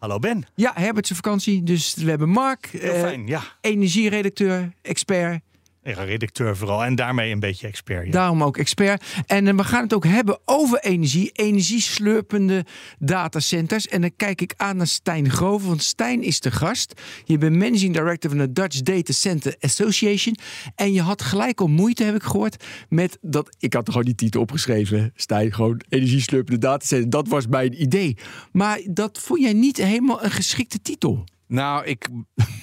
[0.00, 0.46] Hallo Ben.
[0.54, 1.62] Ja, Herbertse vakantie.
[1.62, 3.42] Dus we hebben Mark, Heel eh, fijn, ja.
[3.60, 5.42] energieredacteur, expert.
[5.82, 8.12] Ja, redacteur vooral en daarmee een beetje expert.
[8.12, 9.04] Daarom ook expert.
[9.26, 11.30] En eh, we gaan het ook hebben over energie.
[11.32, 12.64] Energieslurpende
[12.98, 13.88] datacenters.
[13.88, 15.66] En dan kijk ik aan naar Stijn Grove.
[15.66, 17.00] Want Stijn is de gast.
[17.24, 20.36] Je bent managing director van de Dutch Data Center Association.
[20.74, 23.56] En je had gelijk al moeite, heb ik gehoord, met dat...
[23.58, 25.12] Ik had gewoon die titel opgeschreven.
[25.14, 27.10] Stijn, gewoon energieslurpende datacenter.
[27.10, 28.16] Dat was mijn idee.
[28.52, 31.24] Maar dat vond jij niet helemaal een geschikte titel.
[31.50, 32.08] Nou, ik,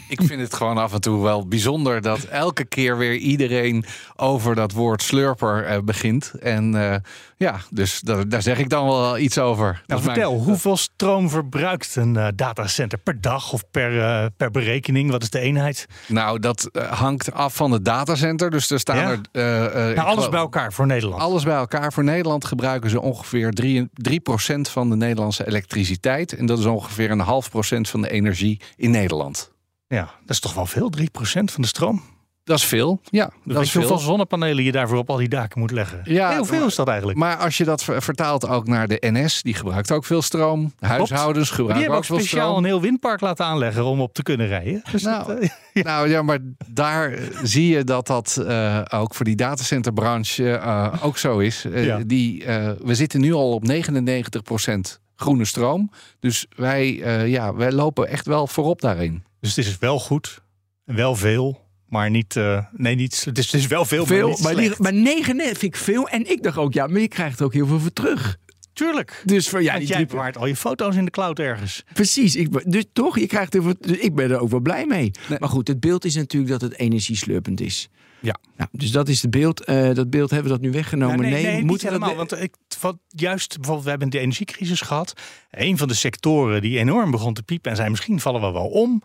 [0.07, 4.55] ik vind het gewoon af en toe wel bijzonder dat elke keer weer iedereen over
[4.55, 6.33] dat woord slurper eh, begint.
[6.39, 6.95] En eh,
[7.37, 9.65] ja, dus daar, daar zeg ik dan wel iets over.
[9.65, 14.51] Nou, mijn- vertel, hoeveel stroom verbruikt een eh, datacenter per dag of per, eh, per
[14.51, 15.11] berekening?
[15.11, 15.85] Wat is de eenheid?
[16.07, 18.49] Nou, dat eh, hangt af van het datacenter.
[18.49, 19.17] Dus er staan Ja?
[19.31, 19.95] er.
[19.95, 21.21] Nou, alles bij elkaar voor Nederland.
[21.21, 21.93] Alles bij elkaar.
[21.93, 26.33] Voor Nederland gebruiken ze ongeveer 3, 3% van de Nederlandse elektriciteit.
[26.33, 29.51] En dat is ongeveer een half procent van de energie in Nederland.
[29.87, 32.01] Ja, dat is toch wel veel, 3% van de stroom.
[32.47, 32.99] Dat is veel.
[33.03, 33.81] Ja, Dat dat is veel.
[33.81, 36.01] hoeveel zonnepanelen je daarvoor op al die daken moet leggen.
[36.03, 37.17] Ja, Heel veel is dat eigenlijk.
[37.19, 40.73] Maar als je dat ver- vertaalt ook naar de NS, die gebruikt ook veel stroom.
[40.79, 42.57] Huishoudens Maar die gebruiken hebben ook ook veel speciaal stroom.
[42.57, 44.81] een heel windpark laten aanleggen om op te kunnen rijden.
[44.91, 45.81] Dus Nou, dat, eh, ja.
[45.83, 50.61] Nou ja, maar daar eh, zie je dat dat eh, ook voor die datacenterbranche
[51.01, 51.65] ook zo is.
[51.73, 51.99] Ja.
[52.05, 52.43] die,
[52.83, 55.91] we zitten nu al op 99% groene stroom.
[56.19, 56.93] Dus wij,
[57.29, 59.23] ja, wij lopen echt wel voorop daarin.
[59.39, 60.41] Dus het is wel goed,
[60.85, 62.35] en wel veel, maar niet...
[62.35, 65.35] eh, nee, niet, het, is, het is wel veel, maar Veel, niet maar, maar 9
[65.35, 66.07] net vind ik veel.
[66.07, 68.37] En ik dacht ook, ja, maar je krijgt er ook heel veel voor terug.
[68.73, 69.21] Tuurlijk.
[69.25, 71.83] Dus voor ja, Want die jij bewaart al je foto's in de cloud ergens.
[71.93, 74.85] Precies, ik, dus toch, je krijgt er voor, dus ik ben er ook wel blij
[74.85, 75.11] mee.
[75.29, 75.39] Nee.
[75.39, 77.89] Maar goed, het beeld is natuurlijk dat het energieslurpend is.
[78.19, 78.35] Ja.
[78.57, 79.63] Nou, dus dat is het beeld.
[79.63, 81.19] Eh, dat beeld hebben we dat nu weggenomen.
[81.19, 82.15] Nou, nee, nee, dat helemaal.
[82.15, 85.13] Want ik, wat, juist bijvoorbeeld, we hebben de energiecrisis gehad.
[85.51, 88.67] Een van de sectoren die enorm begon te piepen en zei misschien vallen we wel
[88.67, 89.01] om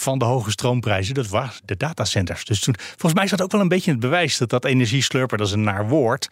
[0.00, 2.44] van de hoge stroomprijzen, dat was de datacenters.
[2.44, 5.38] Dus toen, volgens mij is dat ook wel een beetje het bewijs dat dat energieslurper,
[5.38, 6.28] dat is een naar woord,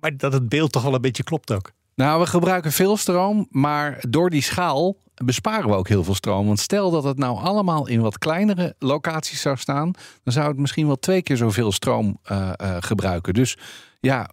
[0.00, 1.72] maar dat het beeld toch wel een beetje klopt ook.
[1.94, 6.46] Nou, we gebruiken veel stroom, maar door die schaal besparen we ook heel veel stroom.
[6.46, 9.90] Want stel dat het nou allemaal in wat kleinere locaties zou staan,
[10.22, 13.34] dan zou het misschien wel twee keer zoveel stroom eh, eh, gebruiken.
[13.34, 13.56] Dus
[14.00, 14.30] ja,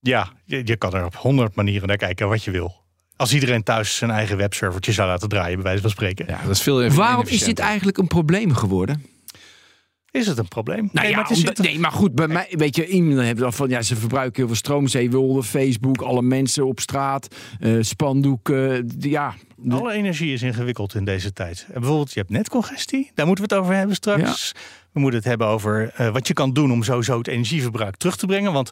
[0.00, 2.81] Ja, je, je kan er op honderd manieren naar kijken wat je wil.
[3.22, 6.26] Als iedereen thuis zijn eigen webservertje zou laten draaien, bij wijze van spreken.
[6.28, 9.04] ja dat is veel Waarom is dit eigenlijk een probleem geworden?
[10.10, 10.88] Is het een probleem?
[10.92, 13.38] Nou ja, maar het is omdat- nee, maar goed, bij mij, weet je, iemand heeft
[13.38, 14.86] dan van, ja, ze verbruiken heel veel stroom.
[14.88, 19.34] Ze wilden Facebook, alle mensen op straat, eh, spandoeken, d- ja.
[19.70, 21.64] Alle energie is ingewikkeld in deze tijd.
[21.68, 23.10] En bijvoorbeeld, je hebt netcongestie.
[23.14, 24.52] Daar moeten we het over hebben straks.
[24.92, 28.16] We moeten het hebben over eh, wat je kan doen om sowieso het energieverbruik terug
[28.16, 28.52] te brengen.
[28.52, 28.70] Want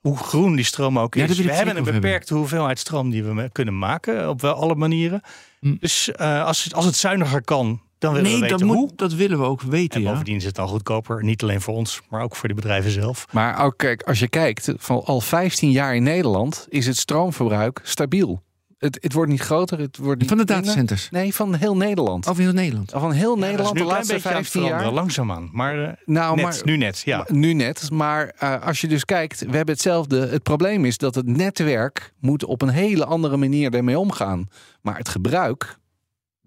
[0.00, 3.78] hoe groen die stroom ook is, we hebben een beperkte hoeveelheid stroom die we kunnen
[3.78, 5.20] maken op wel alle manieren.
[5.60, 5.76] Hm.
[5.80, 8.76] Dus eh, als, het, als het zuiniger kan, dan willen we weten dat, hoe.
[8.76, 10.10] moet, dat willen we ook weten, En ja.
[10.10, 11.24] bovendien is het dan goedkoper.
[11.24, 13.26] Niet alleen voor ons, maar ook voor de bedrijven zelf.
[13.32, 17.80] Maar ook kijk, als je kijkt, van al 15 jaar in Nederland is het stroomverbruik
[17.82, 18.42] stabiel.
[18.78, 20.62] Het, het wordt niet groter, het wordt niet Van de minder.
[20.64, 21.10] datacenters.
[21.10, 22.28] Nee, van heel Nederland.
[22.28, 22.90] Over heel Nederland.
[22.90, 24.92] Van heel Ja, dat is Nederland nu de laatste beetje aan het 15 jaar.
[24.92, 25.48] langzaamaan.
[25.52, 27.26] Maar, eh, Nou, net, maar nu net, ja.
[27.28, 27.90] nu net.
[27.90, 30.26] Maar eh, als je dus kijkt, we hebben hetzelfde.
[30.26, 34.48] Het probleem is dat het netwerk moet op een hele andere manier ermee omgaan.
[34.82, 35.78] Maar het gebruik.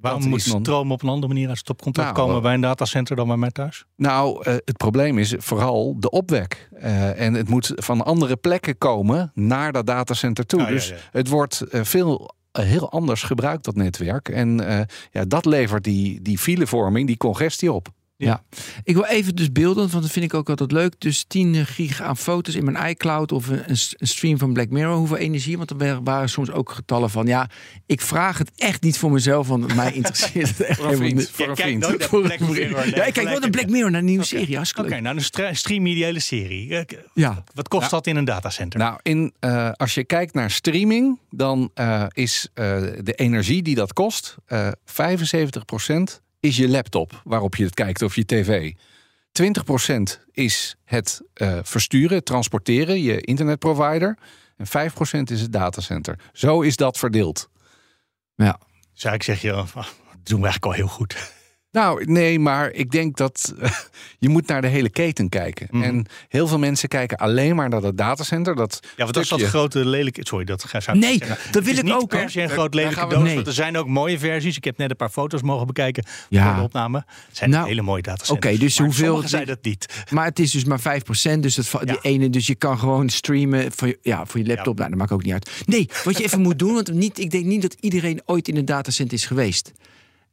[0.01, 3.27] Waarom moet stroom op een andere manier uit stopcontact Nou, komen bij een datacenter dan
[3.27, 3.85] bij mij thuis?
[3.95, 6.69] Nou, eh, het probleem is vooral de opwek.
[6.73, 10.61] Eh, en het moet van andere plekken komen naar dat datacenter toe.
[10.61, 10.95] Ah, dus ja.
[11.11, 14.29] het wordt eh, veel eh, heel anders gebruikt, dat netwerk.
[14.29, 17.87] En eh, ja, dat levert die, die filevorming, die congestie op.
[18.25, 18.43] Ja.
[18.83, 20.93] Ik wil even dus beelden, want dat vind ik ook altijd leuk.
[20.97, 24.95] Dus 10 gig aan foto's in mijn iCloud of een, een stream van Black Mirror.
[24.95, 25.57] Hoeveel energie?
[25.57, 27.25] Want er waren soms ook getallen van...
[27.27, 27.49] ja,
[27.85, 31.15] ik vraag het echt niet voor mezelf, want mij interesseert het echt Voor een vriend.
[31.15, 31.29] niet.
[31.31, 31.81] Voor een vriend.
[31.81, 32.39] nooit naar Voor een Black.
[32.39, 32.87] Mirror.
[32.95, 34.59] Ja, ik kijk nooit naar Black Mirror, naar een nieuwe serie.
[34.79, 36.75] Oké, nou een stra- streamideale serie.
[36.75, 37.43] Eh, Ja.
[37.53, 37.89] Wat kost Ja.
[37.89, 38.79] dat in een datacenter?
[38.79, 43.75] Nou, in, eh, als je kijkt naar streaming, dan eh, is eh, de energie die
[43.75, 48.73] dat kost, eh 75% is je laptop waarop je het kijkt of je tv.
[49.41, 50.01] 20%
[50.31, 54.17] is het eh, versturen, het transporteren, je internetprovider.
[54.57, 54.69] En 5%
[55.23, 56.19] is het datacenter.
[56.33, 57.49] Zo is dat verdeeld.
[58.35, 58.59] ja.
[58.93, 59.73] Dus eigenlijk zeg je, dat
[60.23, 61.33] doen we eigenlijk al heel goed.
[61.71, 63.53] Nou, nee, maar ik denk dat
[64.19, 65.67] je moet naar de hele keten kijken.
[65.71, 65.83] Mhm.
[65.83, 68.55] En heel veel mensen kijken alleen maar naar dat datacenter.
[68.55, 70.21] Dat Ja, want dat is dat grote lelijke...
[70.23, 71.51] Sorry, dat ga ik Nee, zeggen.
[71.51, 73.23] dat wil ik niet ook, per se een Daar- groot lelijke doos.
[73.23, 73.43] Nee.
[73.45, 74.57] Er zijn ook mooie versies.
[74.57, 76.45] Ik heb net een paar foto's mogen bekijken Ja.
[76.47, 76.97] voor de opname.
[77.27, 78.47] Het zijn Nou, hele mooie datacenters.
[78.51, 79.85] oké, dus Maar hoeveel- sommigen zijn dat niet.
[80.09, 81.43] Maar het is dus maar 5%.
[81.43, 81.99] Dus, dat, die Ja.
[82.01, 84.77] ene, dus je kan gewoon streamen voor je, ja, voor je laptop.
[84.77, 85.51] Nou, dat maakt ook niet uit.
[85.65, 86.73] Nee, wat je even moet doen.
[86.73, 89.71] Want niet, ik denk niet dat iedereen ooit in een datacenter is geweest.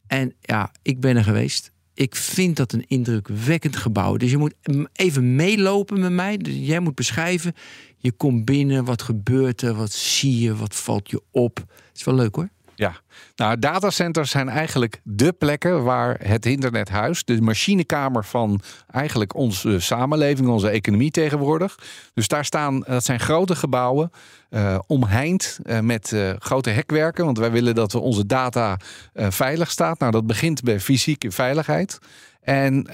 [0.08, 1.72] En ja, ik ben er geweest.
[1.94, 4.16] Ik vind dat een indrukwekkend gebouw.
[4.16, 4.54] Dus je moet
[4.92, 6.36] even meelopen met mij.
[6.36, 7.54] Dus jij moet beschrijven.
[7.96, 11.64] Je komt binnen, wat gebeurt er, wat zie je, wat valt je op.
[11.94, 12.48] is wel leuk hoor.
[12.78, 12.96] Ja,
[13.36, 17.26] nou, datacenters zijn eigenlijk de plekken waar het internet huist.
[17.26, 18.60] De machinekamer van
[18.90, 21.78] eigenlijk onze samenleving, onze economie tegenwoordig.
[22.14, 24.10] Dus daar staan, dat zijn grote gebouwen,
[24.50, 27.24] eh, omheind eh, met eh, grote hekwerken.
[27.24, 28.76] Want wij willen dat onze data
[29.14, 29.98] veilig staat.
[29.98, 31.98] Nou, dat begint bij fysieke veiligheid.
[32.40, 32.86] En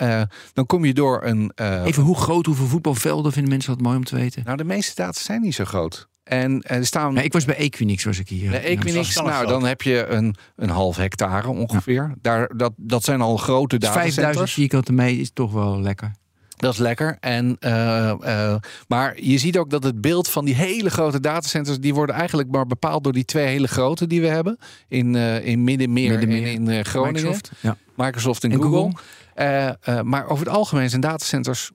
[0.53, 1.53] dan kom je door een.
[1.85, 4.43] Even hoe groot, hoeveel voetbalvelden vinden mensen dat mooi om te weten?
[4.45, 6.09] nou, de meeste data zijn niet zo groot.
[6.25, 7.19] En eh, er staan.
[7.19, 8.51] Ik was bij Equinix, was ik hier.
[8.51, 12.15] De Equinix, nou, dan heb je een, een half hectare ongeveer.
[12.21, 14.55] Daar, dat, dat zijn al grote dus 5000 datacenters.
[14.55, 16.13] vierkante meter is toch wel lekker.
[16.57, 17.17] Dat is lekker.
[17.21, 18.57] En, eh, eh,
[18.89, 21.79] maar je ziet ook dat het beeld van die hele grote datacenters...
[21.79, 24.59] die worden eigenlijk maar bepaald door die twee hele grote die we hebben.
[24.89, 27.23] In, eh, in Middenmeer, Middenmeer, en in Groningen.
[27.23, 27.51] Microsoft.
[27.61, 27.77] Ja.
[27.97, 28.79] Microsoft en, En Google.
[28.79, 28.99] Google.
[29.35, 31.71] Eh, eh, maar over het algemeen zijn datacenters...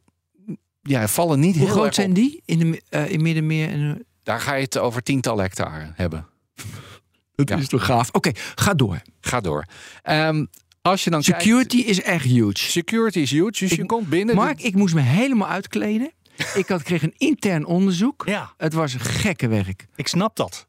[0.82, 2.16] Ja, vallen niet Hoe heel groot erg zijn op.
[2.16, 3.70] die in, de, eh, in Middenmeer?
[3.70, 6.28] En, Daar ga je het over tientallen hectare hebben.
[7.36, 7.58] dat Ja.
[7.58, 8.10] is toch gaaf.
[8.12, 9.02] Oké, ga door.
[9.22, 9.66] Ga door.
[10.02, 10.46] Ehm,
[10.82, 12.58] als je dan kijkt- Security is echt huge.
[12.58, 14.36] Security is huge, dus Ik- je komt binnen.
[14.36, 16.12] Mark, ik moest me helemaal uitkleden.
[16.54, 18.24] Ik had, kreeg een intern onderzoek.
[18.26, 19.88] Ja, Het was een gekke werk.
[19.96, 20.68] ik snap dat.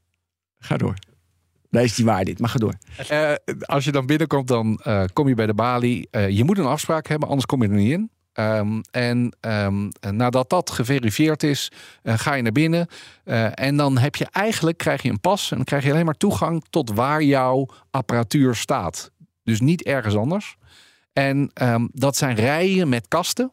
[0.58, 0.94] Ga door.
[1.70, 2.74] Daar is die waar dit, maar ga door.
[3.08, 6.08] Eh, als je dan binnenkomt, dan eh, kom je bij de balie.
[6.10, 8.10] Eh, je moet een afspraak hebben, anders kom je er niet in.
[8.40, 11.72] Ehm, en ehm, nadat dat geverifieerd is,
[12.02, 12.86] eh, ga je naar binnen.
[13.24, 16.04] Eh, en dan heb je eigenlijk krijg je een pas en dan krijg je alleen
[16.04, 19.10] maar toegang tot waar jouw apparatuur staat.
[19.44, 20.56] Dus niet ergens anders.
[21.12, 23.50] En ehm, dat zijn rijen met kasten.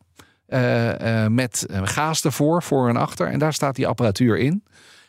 [0.48, 3.28] eh, eh, met eh, gaas ervoor, voor en achter.
[3.28, 4.63] En daar staat die apparatuur in.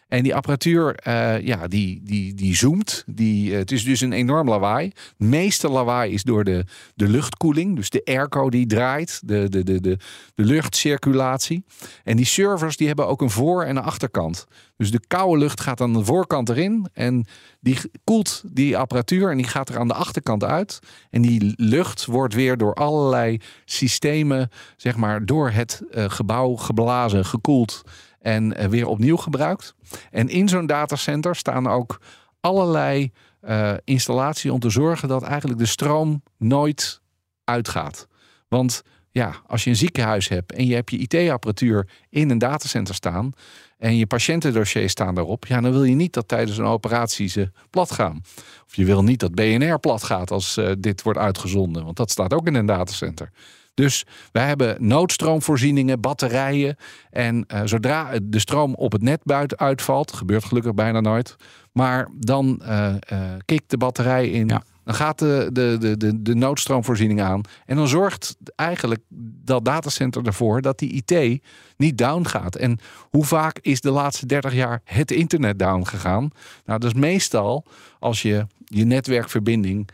[0.08, 3.04] En die apparatuur, eh, ja, die, die, die zoomt.
[3.06, 4.86] Die, eh, het is dus een enorm lawaai.
[4.86, 6.64] Het meeste lawaai is door de,
[6.94, 7.76] de luchtkoeling.
[7.76, 9.20] Dus de airco die draait.
[9.24, 9.96] De, de, de, de,
[10.34, 11.64] de luchtcirculatie.
[12.04, 14.46] En die servers die hebben ook een voor- en een achterkant.
[14.76, 16.88] Dus de koude lucht gaat aan de voorkant erin.
[16.92, 17.26] En
[17.60, 20.78] die koelt die apparatuur en die gaat er aan de achterkant uit.
[21.10, 27.24] En die lucht wordt weer door allerlei systemen, zeg maar, door het eh, gebouw geblazen,
[27.24, 27.82] gekoeld
[28.20, 29.74] en eh, weer opnieuw gebruikt.
[30.10, 32.00] En in zo'n datacenter staan ook
[32.40, 37.00] allerlei eh, installaties om te zorgen dat eigenlijk de stroom nooit
[37.44, 38.06] uitgaat.
[38.48, 42.94] Want ja, als je een ziekenhuis hebt en je hebt je IT-apparatuur in een datacenter
[42.94, 43.32] staan
[43.78, 47.50] en je patiëntendossiers staan daarop, ja, dan wil je niet dat tijdens een operatie ze
[47.70, 48.20] plat gaan.
[48.66, 52.10] Of je wil niet dat BNR plat gaat als eh, dit wordt uitgezonden, want dat
[52.10, 53.30] staat ook in een datacenter.
[53.78, 56.76] Dus wij hebben noodstroomvoorzieningen, batterijen.
[57.10, 61.36] En eh, zodra de stroom op het net buiten uitvalt, gebeurt gelukkig bijna nooit.
[61.72, 64.48] Maar dan eh eh, kikt de batterij in.
[64.48, 64.62] Ja.
[64.84, 67.40] Dan gaat de, de, de, de, de noodstroomvoorziening aan.
[67.66, 69.00] En dan zorgt eigenlijk
[69.44, 71.42] dat datacenter ervoor dat die IT
[71.76, 72.56] niet down gaat.
[72.56, 72.78] En
[73.10, 76.30] hoe vaak is de laatste 30 jaar het internet down gegaan?
[76.64, 77.64] Nou, dat is meestal
[77.98, 79.88] als je je netwerkverbinding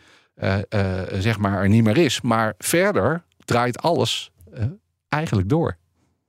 [1.12, 2.20] zeg maar er niet meer is.
[2.20, 4.64] Maar verder draait alles eh,
[5.08, 5.76] eigenlijk door.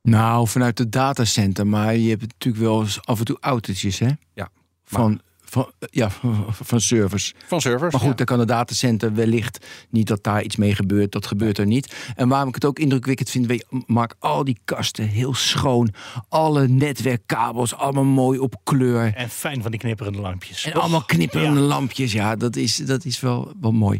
[0.01, 1.67] Nou, vanuit het datacenter.
[1.67, 4.09] Maar je hebt natuurlijk wel eens af en toe autootjes, hè?
[4.33, 4.49] Ja,
[4.83, 6.09] Van, van, ja,
[6.49, 7.33] van servers.
[7.47, 7.91] Van servers.
[7.91, 8.15] Maar goed, ja.
[8.15, 11.11] dan kan het datacenter wellicht niet dat daar iets mee gebeurt.
[11.11, 11.95] Dat gebeurt er niet.
[12.15, 15.93] En waarom ik het ook indrukwekkend vind, weet je, Mark, al die kasten heel schoon.
[16.29, 19.13] Alle netwerkkabels, allemaal mooi op kleur.
[19.15, 20.65] En fijn van die knipperende lampjes.
[20.65, 21.65] En Och, allemaal knipperende ja.
[21.65, 22.11] lampjes.
[22.11, 23.99] Ja, dat is, dat is wel, wel mooi.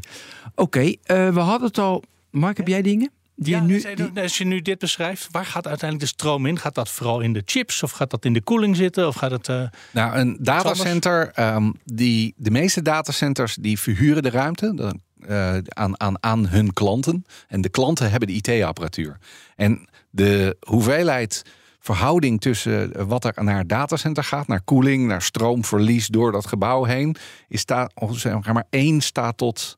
[0.55, 2.03] Oké, eh, we hadden het al.
[2.35, 3.11] Mark, heb jij dingen?
[3.35, 6.45] Die Ja, je nu, die- als je nu dit beschrijft, waar gaat uiteindelijk de stroom
[6.45, 6.59] in?
[6.59, 9.07] Gaat dat vooral in de chips of gaat dat in de koeling zitten?
[9.07, 9.49] Of gaat het.
[9.49, 15.57] eh, Nou, een datacenter, ehm, die, de meeste datacenters die verhuren de ruimte dan, eh,
[15.63, 17.25] aan, aan, aan hun klanten.
[17.47, 19.17] En de klanten hebben de IT-apparatuur.
[19.55, 21.41] En de hoeveelheid
[21.79, 26.83] verhouding tussen wat er naar het datacenter gaat, naar koeling, naar stroomverlies door dat gebouw
[26.83, 27.15] heen,
[27.47, 29.77] is staat, of zeg maar 1 staat tot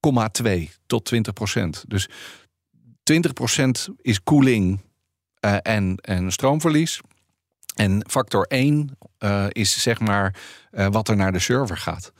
[0.00, 1.84] 0,2 tot 20 procent.
[1.88, 2.08] Dus
[3.02, 4.80] 20 procent is koeling
[5.40, 7.00] eh, en, en stroomverlies.
[7.74, 10.34] En factor 1 eh, is zeg maar
[10.70, 12.12] eh, wat er naar de server gaat.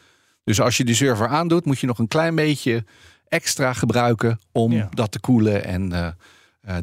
[0.44, 2.84] Dus als je de server aandoet, moet je nog een klein beetje
[3.28, 4.88] extra gebruiken om Ja.
[4.90, 6.16] dat te koelen en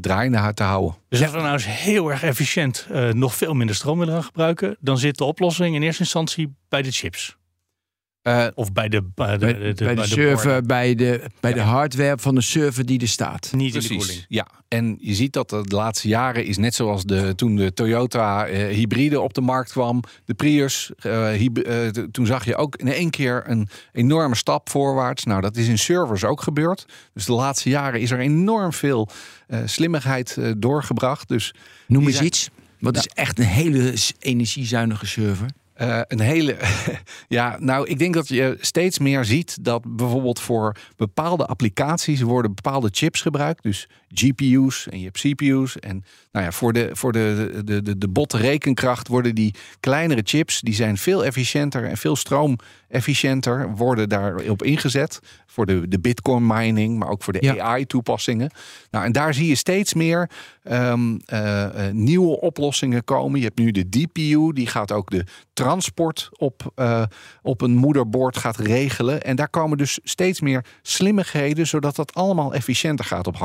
[0.02, 0.96] draaiende te houden.
[1.10, 4.78] Dus als we nou eens heel erg efficiënt nog veel minder stroom willen gaan gebruiken,
[4.80, 7.38] dan zit de oplossing in eerste instantie bij de chips.
[8.28, 11.60] Eh, Of bij de, bij de, Bij, de- bij de server, bij de, bij de
[11.62, 13.52] hardware van de server die er staat.
[13.56, 14.26] Niet in de koeling.
[14.28, 14.48] ja.
[14.68, 18.76] En je ziet dat de laatste jaren is net zoals de, toen de Toyota eh,
[18.76, 23.10] hybride op de markt kwam, de Prius, eh, eh, toen zag je ook in één
[23.10, 25.24] keer een enorme stap voorwaarts.
[25.24, 26.86] Nou, dat is in servers ook gebeurd.
[27.14, 29.08] Dus de laatste jaren is er enorm veel
[29.48, 31.28] eh, slimmigheid eh, doorgebracht.
[31.28, 31.54] Dus
[31.88, 32.50] Noem eens zijn- iets.
[32.80, 35.48] Wat is echt een hele energiezuinige server?
[35.78, 36.58] Eh, een hele.
[37.28, 42.54] ja, nou, ik denk dat je steeds meer ziet dat bijvoorbeeld voor bepaalde applicaties worden
[42.56, 43.64] bepaalde chips gebruikt.
[43.64, 45.80] Dus GPU's en je hebt CPU's.
[45.80, 50.22] En nou ja, voor de, voor de, de, de, de botte rekenkracht worden die kleinere
[50.24, 55.20] chips, die zijn veel efficiënter en veel stroomefficiënter, worden daarop ingezet.
[55.46, 57.60] Voor de, de bitcoin mining, maar ook voor de Ja.
[57.60, 58.52] AI-toepassingen.
[58.92, 60.30] Nou, en daar zie je steeds meer
[60.64, 63.40] ehm, eh, eh, nieuwe oplossingen komen.
[63.40, 67.04] Je hebt nu de DPU, die gaat ook de transport op, eh,
[67.42, 69.22] op een moederbord gaat regelen.
[69.22, 73.36] En daar komen dus steeds meer slimmigheden, zodat dat allemaal efficiënter gaat op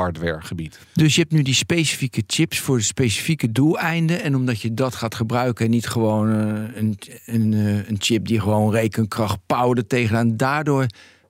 [0.53, 0.79] hardwaregebied.
[0.93, 4.23] Dus je hebt nu die specifieke chips voor de specifieke doeleinden.
[4.23, 8.27] En omdat je dat gaat gebruiken en niet gewoon eh, een, een, eh, een chip
[8.27, 10.37] die gewoon rekenkracht power er tegenaan.
[10.37, 10.87] Daardoor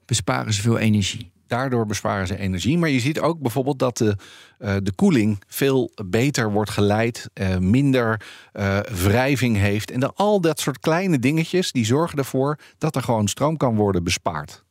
[0.06, 1.30] besparen ze veel energie.
[1.46, 2.78] Daardoor besparen ze energie.
[2.78, 4.16] Maar je ziet ook bijvoorbeeld dat de,
[4.58, 8.20] eh, de koeling veel beter wordt geleid, minder
[9.02, 9.90] wrijving heeft.
[9.90, 13.76] En dan al dat soort kleine dingetjes die zorgen ervoor dat er gewoon stroom kan
[13.76, 14.64] worden bespaard.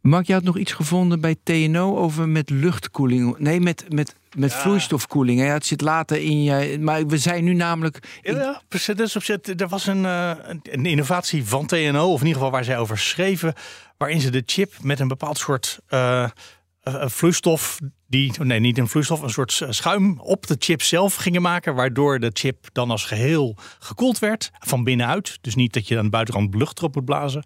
[0.00, 3.38] Mark, je had nog iets gevonden bij TNO over met luchtkoeling.
[3.38, 4.58] Nee, met, met, met Ja.
[4.58, 5.40] vloeistofkoeling.
[5.40, 5.46] hè?
[5.46, 6.78] Het zit later in je.
[6.80, 8.20] Maar we zijn nu namelijk.
[8.22, 9.16] Ja, precies.
[9.16, 12.64] Op er was een, eh, een, een innovatie van TNO, of in ieder geval waar
[12.64, 13.54] zij over schreven,
[13.96, 18.88] waarin ze de chip met een bepaald soort eh, eh, vloeistof, die, nee, niet een
[18.88, 23.04] vloeistof, een soort schuim op de chip zelf gingen maken, waardoor de chip dan als
[23.04, 25.38] geheel gekoeld werd van binnenuit.
[25.40, 27.44] Dus niet dat je aan de buitenkant lucht erop moet blazen.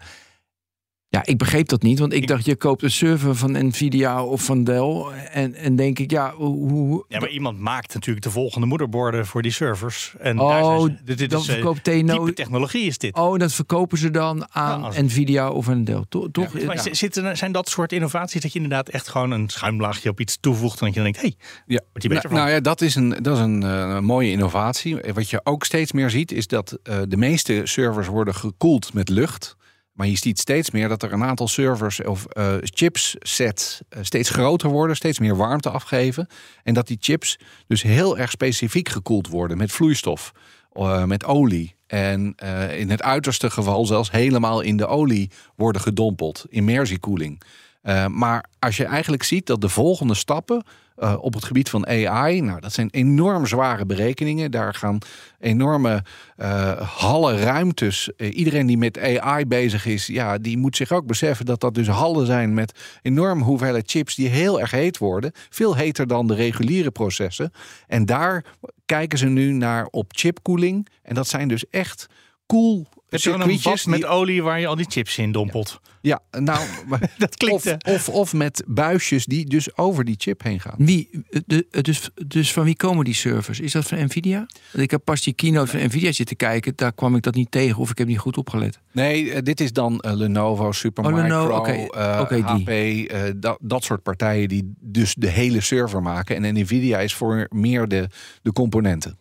[1.09, 1.99] Ja, ik begreep dat niet.
[1.99, 5.05] Want ik Ik- dacht, je koopt een server van Nvidia of van Dell.
[5.33, 6.69] En, en denk ik, ja, hoe.
[6.71, 10.15] hoe- Ja, maar iemand maakt natuurlijk de volgende moederborden voor die servers.
[10.19, 12.19] En Oh, daar zijn ze, dit, dan is, eh, verkoopt TNO.
[12.19, 13.15] type technologie is dit.
[13.17, 16.05] Oh, dat verkopen ze dan aan als- Nvidia of aan Dell.
[16.09, 16.53] To- toch?
[16.65, 16.95] Maar Ja.
[16.95, 20.81] zitten, zijn dat soort innovaties dat je inderdaad echt gewoon een schuimlaagje op iets toevoegt
[20.81, 22.37] en dat je dan denkt, hé, hey, Ja, wordt die beter nou, van?
[22.45, 24.97] nou ja, dat is een, dat is een eh, mooie innovatie.
[25.15, 29.09] Wat je ook steeds meer ziet, is dat eh, de meeste servers worden gekoeld met
[29.09, 29.57] lucht.
[29.97, 34.31] Maar je ziet steeds meer dat er een aantal servers of eh, chipsets eh, steeds
[34.31, 36.29] groter worden, steeds meer warmte afgeven.
[36.62, 40.33] En dat die chips dus heel erg specifiek gekoeld worden met vloeistof,
[40.73, 41.75] eh, met olie.
[41.87, 42.35] En
[42.76, 47.43] in het uiterste geval zelfs helemaal in de olie worden gedompeld, immersiekoeling.
[47.87, 50.64] Eh, maar als je eigenlijk ziet dat de volgende stappen
[50.97, 54.50] eh, op het gebied van AI, nou, dat zijn enorm zware berekeningen.
[54.50, 54.99] Daar gaan
[55.38, 56.05] enorme
[56.37, 58.11] eh hallen ruimtes.
[58.16, 61.88] Iedereen die met AI bezig is, ja, die moet zich ook beseffen dat dat dus
[61.88, 65.33] hallen zijn met enorme hoeveelheid chips die heel erg heet worden.
[65.50, 67.52] Veel heter dan de reguliere processen.
[67.87, 68.45] En daar
[68.87, 70.88] kijken ze nu naar op chipkoeling.
[71.02, 72.07] En dat zijn dus echt
[72.47, 73.85] cool Heb je dan een circuitjes.
[73.85, 75.81] bad met die- olie waar je al die chips in dompelt?
[76.01, 76.61] ja, nou,
[77.19, 77.67] Dat klinkt...
[77.67, 80.75] of, eh, of, of met buisjes die dus over die chip heen gaan.
[80.79, 83.61] Wie, de, dus, dus van wie komen die servers?
[83.61, 84.39] Is dat van Nvidia?
[84.73, 86.73] Want Ik heb pas die keynote van Nvidia zitten kijken.
[86.77, 88.79] Daar kwam ik dat niet tegen of ik heb niet goed opgelet.
[88.93, 92.47] Nee, eh, dit is dan eh, Lenovo, Supermicro, Oh, Lenovo, eh.
[92.47, 96.45] HP, eh, dat, dat soort partijen die dus de hele server maken.
[96.45, 98.09] En Nvidia is voor meer de,
[98.43, 99.19] de componenten.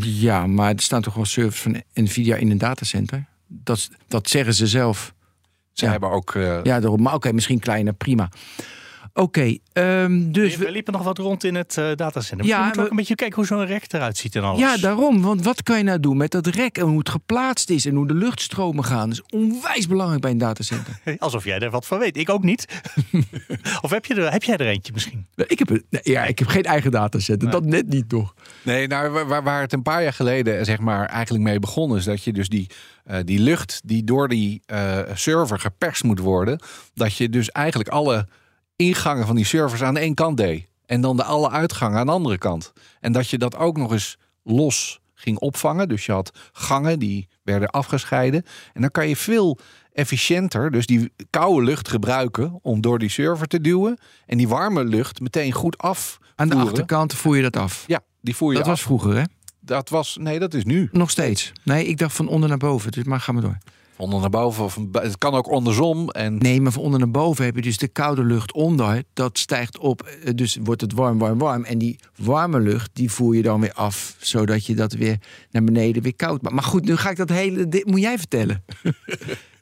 [0.00, 3.24] Ja, maar er staan toch wel servers van Nvidia in een datacenter?
[3.46, 5.14] Dat, dat zeggen ze zelf.
[5.72, 5.90] Ze Ja.
[5.90, 6.34] hebben ook...
[6.34, 7.02] eh, Ja, daarom.
[7.02, 8.28] Maar oké, misschien kleiner, prima.
[9.18, 10.56] Oké, ehm, dus...
[10.56, 12.46] we we- liepen nog wat rond in het eh, datacenter.
[12.46, 14.60] Ja, Ja, moet we- ook een beetje kijken hoe zo'n rek eruit ziet en alles.
[14.60, 15.22] Ja, daarom.
[15.22, 17.94] Want wat kan je nou doen met dat rek en hoe het geplaatst is en
[17.94, 19.08] hoe de luchtstromen gaan?
[19.10, 21.00] Dat is onwijs belangrijk bij een datacenter.
[21.18, 22.16] Alsof jij er wat van weet.
[22.16, 22.80] Ik ook niet.
[23.82, 25.26] of heb, je er, heb jij er eentje misschien?
[25.46, 27.50] ik, heb, ja, ik heb geen eigen datacenter.
[27.50, 28.34] Dat net niet, toch?
[28.62, 31.98] Nee, nou, waar- waar, waar het een paar jaar geleden zeg maar, eigenlijk mee begonnen
[31.98, 32.66] is dat je dus die,
[33.04, 36.60] eh, die lucht die door die eh, server geperst moet worden,
[36.94, 38.26] dat je dus eigenlijk alle
[38.78, 40.66] ingangen van die servers aan ene kant deed.
[40.86, 42.72] En dan de alle uitgangen aan de andere kant.
[43.00, 45.88] En dat je dat ook nog eens los ging opvangen.
[45.88, 48.42] Dus je had gangen die werden afgescheiden.
[48.72, 49.58] En dan kan je veel
[49.92, 53.98] efficiënter dus die koude lucht gebruiken om door die server te duwen.
[54.26, 56.18] En die warme lucht meteen goed af.
[56.36, 57.84] Aan de achterkant voer je dat af.
[57.86, 58.70] Ja, die voer je Dat af.
[58.72, 59.22] was vroeger, hè?
[59.60, 60.88] Dat was, nee, dat is nu.
[60.92, 61.52] Nog steeds.
[61.64, 62.92] Nee, ik dacht van onder naar boven.
[62.92, 63.58] Dus maar ga maar door.
[63.98, 64.64] Onder naar boven.
[64.64, 66.10] Of, het kan ook andersom.
[66.10, 69.02] En Nee, maar van onder naar boven heb je dus de koude lucht onder.
[69.12, 71.64] Dat stijgt op, eh, dus wordt het warm, warm, warm.
[71.64, 74.16] En die warme lucht, die voer je dan weer af.
[74.18, 75.18] Zodat je dat weer
[75.50, 76.54] naar beneden weer koud maakt.
[76.54, 77.68] Maar goed, nu ga ik dat hele...
[77.68, 78.64] Dit moet jij vertellen.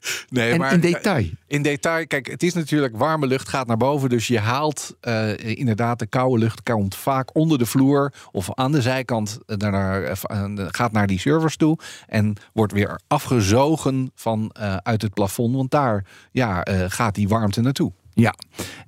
[0.29, 1.25] nee, en maar in detail.
[1.47, 4.09] In detail, kijk, het is natuurlijk warme lucht gaat naar boven.
[4.09, 8.71] Dus je haalt eh, inderdaad de koude lucht komt vaak onder de vloer of aan
[8.71, 14.55] de zijkant eh, daarnaar, eh, gaat naar die servers toe en wordt weer afgezogen van
[14.83, 15.55] uit het plafond.
[15.55, 17.91] Want daar ja, gaat die warmte naartoe.
[18.13, 18.33] Ja.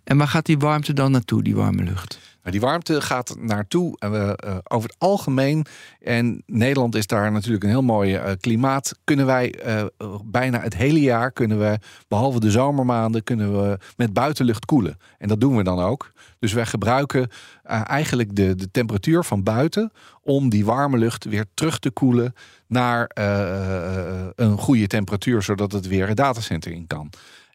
[0.03, 2.28] En waar gaat die warmte dan naartoe, die warme lucht?
[2.43, 5.65] Maar die warmte gaat naartoe we, eh, over het algemeen.
[6.00, 9.00] En Nederland is daar natuurlijk een heel mooi eh, klimaat.
[9.03, 9.86] Kunnen wij eh,
[10.25, 14.98] bijna het hele jaar, kunnen we, behalve de zomermaanden, kunnen we met buitenlucht koelen.
[15.17, 16.12] En dat doen we dan ook.
[16.39, 17.29] Dus wij gebruiken
[17.63, 19.91] eh, eigenlijk de, de temperatuur van buiten
[20.22, 22.34] om die warme lucht weer terug te koelen
[22.67, 27.10] naar eh, een goede temperatuur, zodat het weer het datacenter in kan.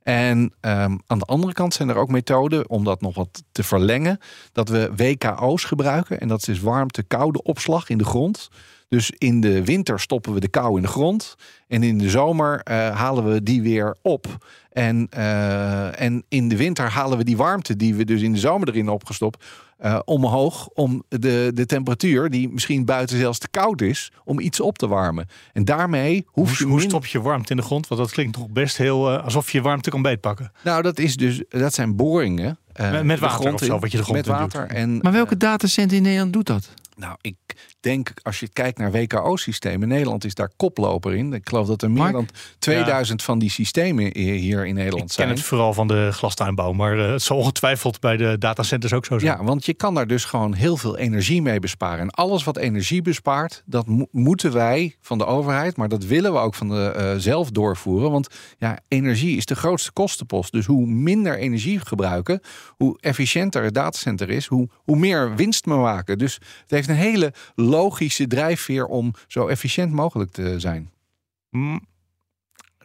[0.04, 3.62] En ehm, aan de andere kant zijn er ook methoden om dat nog wat te
[3.62, 4.18] verlengen.
[4.52, 6.20] Dat we WKO's gebruiken.
[6.20, 8.48] En dat is warmte-koude opslag in de grond.
[8.94, 11.34] Dus in de winter stoppen we de kou in de grond.
[11.68, 14.26] En in de zomer eh, halen we die weer op.
[14.72, 18.38] En, eh, en in de winter halen we die warmte die we dus in de
[18.38, 19.44] zomer erin opgestopt.
[19.78, 24.60] eh, omhoog om de, de temperatuur, die misschien buiten zelfs te koud is, om iets
[24.60, 25.26] op te warmen.
[25.52, 27.88] En daarmee hoef je Hoe, stop je warmte in de grond?
[27.88, 30.52] Want dat klinkt toch best heel alsof je warmte kan beetpakken.
[30.64, 32.58] Nou, dat, is dus, dat zijn boringen.
[32.72, 34.60] eh, Met- water grond of zo, wat je de grond Met water.
[34.68, 34.76] doet.
[34.76, 36.68] En, Maar welke datacenter in Nederland doet dat?
[36.96, 37.36] nou, ik
[37.84, 41.32] denk, als je kijkt naar WKO-systemen, Nederland is daar koploper in.
[41.32, 42.12] Ik geloof dat er meer Mark?
[42.12, 45.28] dan 2000 van die systemen hier in Nederland Ik ken zijn.
[45.28, 49.18] het vooral van de glastuinbouw, maar eh, het zal ongetwijfeld bij de datacenters ook zo
[49.18, 49.38] zijn.
[49.38, 51.98] Ja, want je kan daar dus gewoon heel veel energie mee besparen.
[52.00, 56.32] En alles wat energie bespaart, dat mo- moeten wij van de overheid, maar dat willen
[56.32, 58.10] we ook van de eh, zelf doorvoeren.
[58.10, 60.52] Want ja, energie is de grootste kostenpost.
[60.52, 62.40] Dus hoe minder energie gebruiken,
[62.76, 66.18] hoe efficiënter het datacenter is, hoe, hoe meer winst we maken.
[66.18, 67.32] Dus het heeft een hele
[67.74, 70.90] logische drijfveer om zo efficiënt mogelijk te zijn.
[71.50, 71.80] Mm,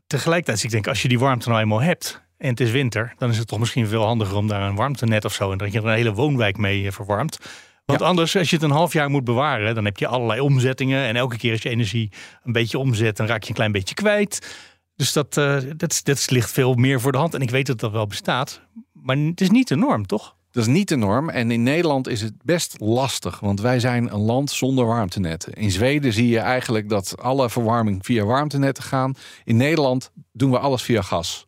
[0.10, 3.30] Tegelijkertijd, ik denk, als je die warmte nou eenmaal hebt en het is winter, dan
[3.30, 5.80] is het toch misschien veel handiger om daar een warmtenet of zo en dat je
[5.80, 7.38] er een hele woonwijk mee eh, verwarmt.
[7.86, 11.04] Want anders, als je het een half jaar moet bewaren, dan heb je allerlei omzettingen.
[11.04, 12.12] En elke keer als je energie
[12.44, 14.58] een beetje omzet, dan raak je een klein beetje kwijt.
[14.96, 17.34] Dus dat, eh, dat, dat ligt veel meer voor de hand.
[17.34, 18.62] En ik weet dat dat wel bestaat.
[18.94, 20.36] Maar het is niet de norm, toch?
[20.52, 21.30] Dat is niet de norm.
[21.30, 25.54] En in Nederland is het best lastig, want wij zijn een land zonder warmtenetten.
[25.54, 29.16] In Zweden zie je eigenlijk dat alle verwarming via warmtenetten gaan.
[29.44, 31.46] In Nederland doen we alles via gas.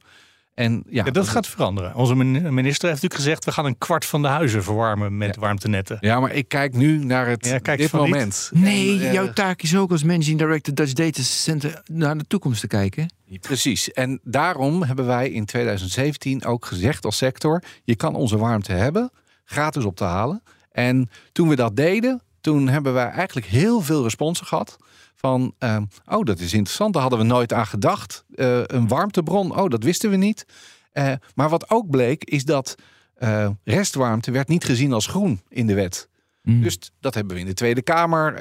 [0.62, 1.96] En ja, Ja, dat gaat veranderen.
[1.96, 5.36] Onze min- minister heeft natuurlijk gezegd, we gaan een kwart van de huizen verwarmen met
[5.36, 5.98] warmtenetten.
[6.02, 8.02] Ja, maar ik kijk nu naar het Ja, kijk dit niet.
[8.02, 8.50] moment.
[8.54, 12.24] Nee, En, eh, jouw taak is ook als managing director Dutch Data Center naar de
[12.28, 13.14] toekomst te kijken.
[13.40, 13.92] Precies.
[13.92, 19.12] En daarom hebben wij in 2017 ook gezegd als sector: je kan onze warmte hebben,
[19.46, 20.44] gratis op te halen.
[20.72, 24.78] En toen we dat deden, toen hebben wij eigenlijk heel veel responsen gehad.
[25.22, 28.24] Van, ehm, oh, dat is interessant, daar hadden we nooit aan gedacht.
[28.36, 30.46] Eh, een warmtebron, oh, dat wisten we niet.
[30.92, 32.76] Eh, maar wat ook bleek, is dat
[33.16, 36.10] eh, restwarmte werd niet gezien als groen in de wet.
[36.44, 38.34] Dus t- dat hebben we in de Tweede Kamer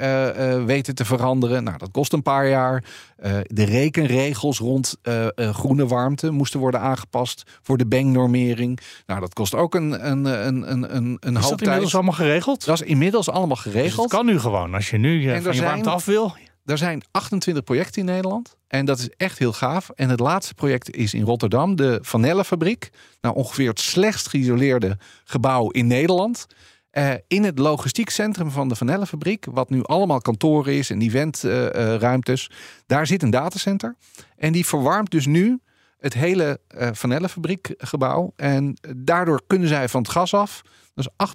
[0.66, 1.64] weten te veranderen.
[1.64, 2.84] Nou, dat kost een paar jaar.
[3.42, 4.96] De rekenregels rond
[5.36, 8.80] groene warmte moesten worden aangepast voor de Beng-normering.
[9.06, 11.94] Nou, dat kost ook een, een, een, een, een, een Is hoop dat inmiddels tijd.
[11.94, 12.64] allemaal geregeld?
[12.64, 14.08] Dat is inmiddels allemaal Dus het geregeld.
[14.08, 14.74] kan nu gewoon.
[14.74, 16.34] Als je nu van je warmte af wil.
[16.64, 18.56] Er zijn 28 projecten in Nederland.
[18.66, 19.90] En dat is echt heel gaaf.
[19.90, 22.90] En het laatste project is in Rotterdam, de Vanellenfabriek.
[23.20, 26.46] Nou, ongeveer het slechtst geïsoleerde gebouw in Nederland.
[26.90, 32.50] Eh, in het logistiek centrum van de Vanellenfabriek, wat nu allemaal kantoren is en eventruimtes,
[32.86, 33.96] daar zit een datacenter.
[34.36, 35.60] En die verwarmt dus nu
[35.98, 38.32] het hele eh Vanellenfabriekgebouw.
[38.36, 40.62] En daardoor kunnen zij van het gas af.
[40.94, 41.26] Dat is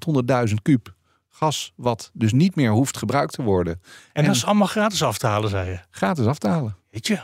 [0.49, 0.94] 800.000 kuub
[1.37, 3.81] gas, wat dus niet meer hoeft gebruikt te worden En,
[4.13, 5.79] En- dat is allemaal gratis af te halen, zei je.
[5.89, 6.75] gratis af te halen.
[6.91, 7.19] Weet je?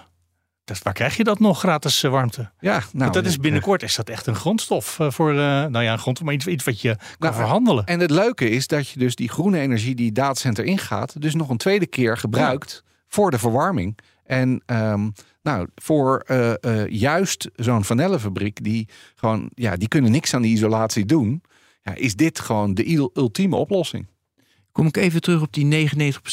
[0.63, 2.51] Dat, waar krijg je dat nog, gratis eh, warmte?
[2.59, 5.81] Ja, nou, Want dat is binnenkort is dat echt een grondstof eh, voor, eh, nou
[5.81, 7.85] ja, een grondstof, maar iets, iets wat je kan Nou, verhandelen.
[7.85, 11.49] En het leuke is dat je dus die groene energie die datacenter ingaat, dus nog
[11.49, 13.97] een tweede keer gebruikt voor de verwarming.
[14.25, 15.09] En ehm,
[15.43, 20.53] nou, voor eh, eh, juist zo'n vanellenfabriek, die gewoon, ja, die kunnen niks aan die
[20.53, 21.43] isolatie doen.
[21.83, 24.07] Ja, is dit gewoon de ultieme oplossing?
[24.71, 25.89] Kom ik even terug op die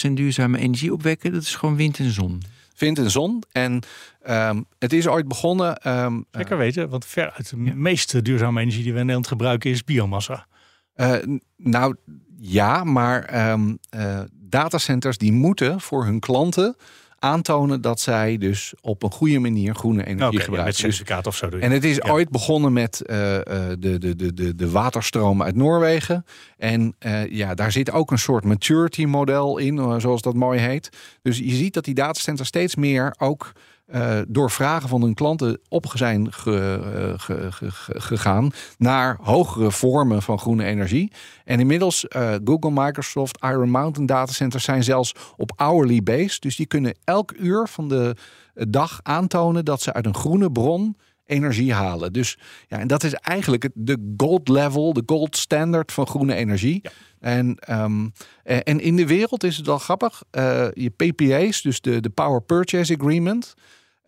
[0.08, 1.32] 99% duurzame energie opwekken.
[1.32, 2.42] Dat is gewoon wind en zon.
[2.74, 3.42] Vind en zon.
[3.52, 3.80] En
[4.22, 5.76] ehm, het is ooit begonnen.
[5.76, 9.84] ehm, Zeker weten, want veruit de meeste duurzame energie die we in Nederland gebruiken is
[9.84, 10.46] biomassa.
[10.94, 11.14] Eh,
[11.56, 11.96] nou
[12.38, 16.76] ja, maar ehm, eh, datacenters die moeten voor hun klanten
[17.18, 20.64] aantonen dat zij dus op een goede manier groene energie ja, gebruiken.
[20.64, 21.64] met Dus- certificaat of zo doe je.
[21.64, 22.10] en het is Ja.
[22.10, 26.24] ooit begonnen met eh, de, de, de, de, de waterstroom uit Noorwegen.
[26.56, 30.88] En eh, ja, daar zit ook een soort maturity model in, zoals dat mooi heet.
[31.22, 33.52] Dus je ziet dat die datacenters steeds meer ook
[33.88, 39.18] eh, door vragen van hun klanten op zijn ge- eh, ge- ge- ge- gegaan naar
[39.20, 41.12] hogere vormen van groene energie.
[41.44, 46.40] En inmiddels eh, Google, Microsoft, Iron Mountain datacenters zijn zelfs op hourly base.
[46.40, 48.16] Dus die kunnen elk uur van de
[48.54, 50.96] dag aantonen dat ze uit een groene bron
[51.26, 52.12] energie halen.
[52.12, 56.34] Dus ja, en dat is eigenlijk het, de gold level, de gold standard van groene
[56.34, 56.82] energie.
[57.20, 58.08] En, ehm,
[58.42, 60.22] eh, en in de wereld is het wel grappig.
[60.72, 63.54] je PPA's, dus de, de Power Purchase Agreement.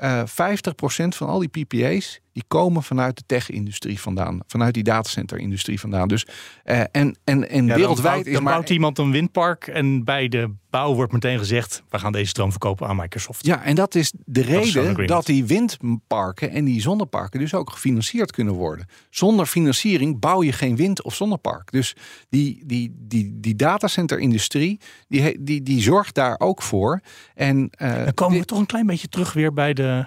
[0.01, 5.81] Eh 50% van al die PPA's die komen vanuit de tech-industrie vandaan, vanuit die datacenter-industrie
[5.81, 6.09] vandaan.
[6.09, 6.27] Dus
[6.65, 10.05] eh, en, en, en Ja, dan wereldwijd bouwt, is maar bouwt iemand een windpark en
[10.05, 11.83] bij de bouw wordt meteen gezegd...
[11.89, 13.47] we gaan deze stroom verkopen aan Microsoft.
[13.47, 18.31] Ja, en dat is de reden dat die windparken en die zonneparken dus ook gefinancierd
[18.33, 18.87] kunnen worden.
[19.11, 21.71] Zonder financiering bouw je geen wind- of zonnepark.
[21.73, 21.97] Dus
[22.29, 27.01] die, die, die, die datacenter-industrie, die, die, die zorgt daar ook voor.
[27.35, 30.07] En, eh, Dan komen we dit- toch een klein beetje terug weer bij de,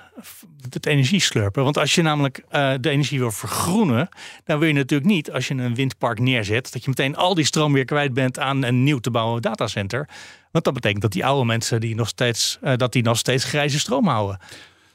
[0.69, 1.63] het energieslurpen.
[1.63, 4.09] Want als je namelijk eh, de energie wil vergroenen,
[4.43, 7.45] dan wil je natuurlijk niet als je een windpark neerzet, dat je meteen al die
[7.45, 10.09] stroom weer kwijt bent aan een nieuw te bouwen datacenter.
[10.51, 13.43] Want dat betekent dat die oude mensen die nog steeds, eh, dat die nog steeds
[13.43, 14.39] grijze stroom houden.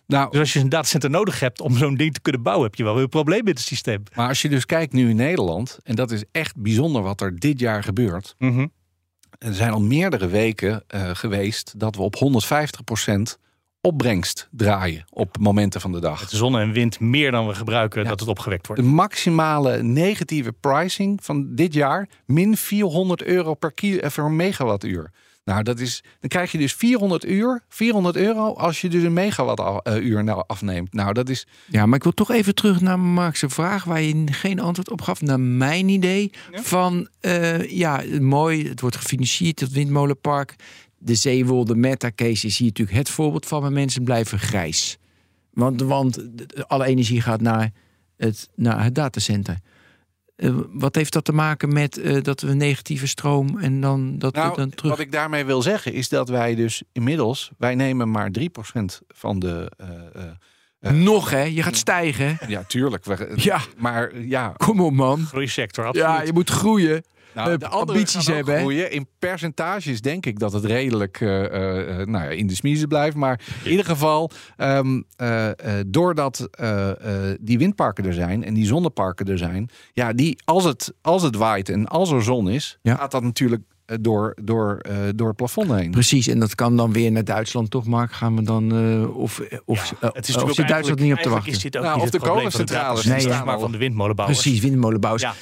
[0.06, 2.74] nou, Dus als je een datacenter nodig hebt om zo'n ding te kunnen bouwen, heb
[2.74, 4.02] je wel weer een probleem met het systeem.
[4.14, 7.38] maar als je dus kijkt nu in Nederland, en dat is echt bijzonder wat er
[7.38, 8.34] dit jaar gebeurt.
[9.38, 13.38] Er zijn al meerdere weken eh, geweest dat we op 150%
[13.80, 16.20] opbrengst draaien op momenten van de dag.
[16.20, 18.08] Met de zon en wind meer dan we gebruiken, Ja.
[18.08, 18.82] dat het opgewekt wordt.
[18.82, 25.10] De maximale negatieve pricing van dit jaar min 400 euro per, kilo, eh, per megawattuur.
[25.44, 29.12] Nou, dat is, dan krijg je dus 400 uur, 400 euro als je dus een
[29.12, 30.92] megawattuur nou afneemt.
[30.92, 34.24] Nou, dat is Ja, maar ik wil toch even terug naar Mark's vraag waar je
[34.30, 35.20] geen antwoord op gaf.
[35.20, 40.54] Naar mijn idee van, eh, ja, mooi, het wordt gefinancierd, het windmolenpark.
[40.98, 44.98] De Zeewolde Meta Case is hier natuurlijk het voorbeeld van, maar mensen blijven grijs.
[45.50, 47.70] Want, want de- de- alle energie gaat naar
[48.16, 49.56] het, naar het datacenter.
[50.36, 54.34] Eh, wat heeft dat te maken met eh, dat we negatieve stroom en dan dat
[54.34, 54.90] we Nou, dan terug...
[54.90, 58.42] wat ik daarmee wil zeggen is dat wij dus inmiddels, wij nemen maar 3%
[59.08, 59.70] van de.
[59.76, 62.38] eh, Nog hè, je gaat stijgen.
[62.48, 63.04] ja, tuurlijk.
[63.04, 63.60] We, Ja.
[63.76, 65.20] Maar ja, Kom op man.
[65.26, 66.08] Groeisector, absoluut.
[66.08, 67.04] Ja, je moet groeien.
[67.34, 68.90] Nou, de ambities hebben, groeien.
[68.90, 72.88] In percentages denk ik dat het redelijk eh, eh, eh, nou ja, in de smiezen
[72.88, 73.16] blijft.
[73.16, 76.90] Maar in ieder geval, ehm, eh, eh, doordat eh,
[77.30, 81.22] eh, die windparken er zijn en die zonneparken er zijn, ja, die, als, het, als
[81.22, 82.94] het waait en als er zon is, Ja.
[82.94, 83.62] gaat dat natuurlijk
[84.00, 85.90] door, door, eh, door het plafond heen.
[85.90, 88.12] Precies, en dat kan dan weer naar Duitsland toch, Mark?
[88.12, 91.12] Gaan we dan, eh, of, of, Ja, het is of natuurlijk zit ook Duitsland niet
[91.12, 91.52] op te wachten?
[91.52, 94.40] Is dit ook Nou, niet of het de kolencentrales staan maar van de windmolenbouwers.
[94.42, 95.22] Precies, windmolenbouwers.
[95.22, 95.34] Ja.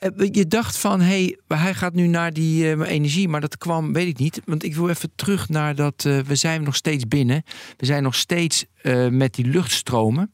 [0.00, 1.06] Eh, Je dacht van, hé,
[1.46, 4.40] hey, hij gaat nu naar die eh, energie, maar dat kwam, weet ik niet.
[4.44, 7.42] Want ik wil even terug naar dat, eh, we zijn nog steeds binnen.
[7.76, 8.64] We zijn nog steeds
[9.10, 10.32] met die luchtstromen.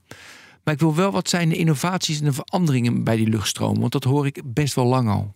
[0.64, 3.80] Maar ik wil wel, wat zijn de innovaties en de veranderingen bij die luchtstromen?
[3.80, 5.32] Want dat hoor ik best wel lang al.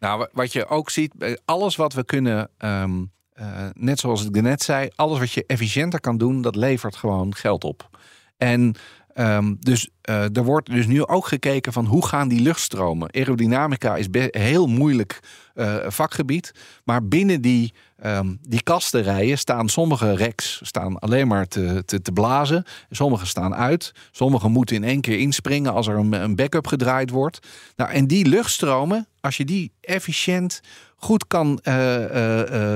[0.00, 4.40] Nou, wa- wat je ook ziet, alles wat we kunnen, ehm, eh, net zoals ik
[4.42, 7.88] net zei, alles wat je efficiënter kan doen, dat levert gewoon geld op.
[8.36, 8.74] En
[9.20, 13.12] ehm, dus eh, er wordt dus nu ook gekeken van hoe gaan die luchtstromen.
[13.12, 15.20] Aerodynamica is heel moeilijk
[15.54, 16.52] eh, vakgebied,
[16.84, 22.12] maar binnen die, ehm, die kastenrijen staan sommige racks staan alleen maar te, te, te
[22.12, 26.66] blazen, sommige staan uit, sommige moeten in één keer inspringen als er een, een backup
[26.66, 27.46] gedraaid wordt.
[27.76, 30.60] Nou, en die luchtstromen, als je die efficiënt
[30.96, 31.74] goed kan eh,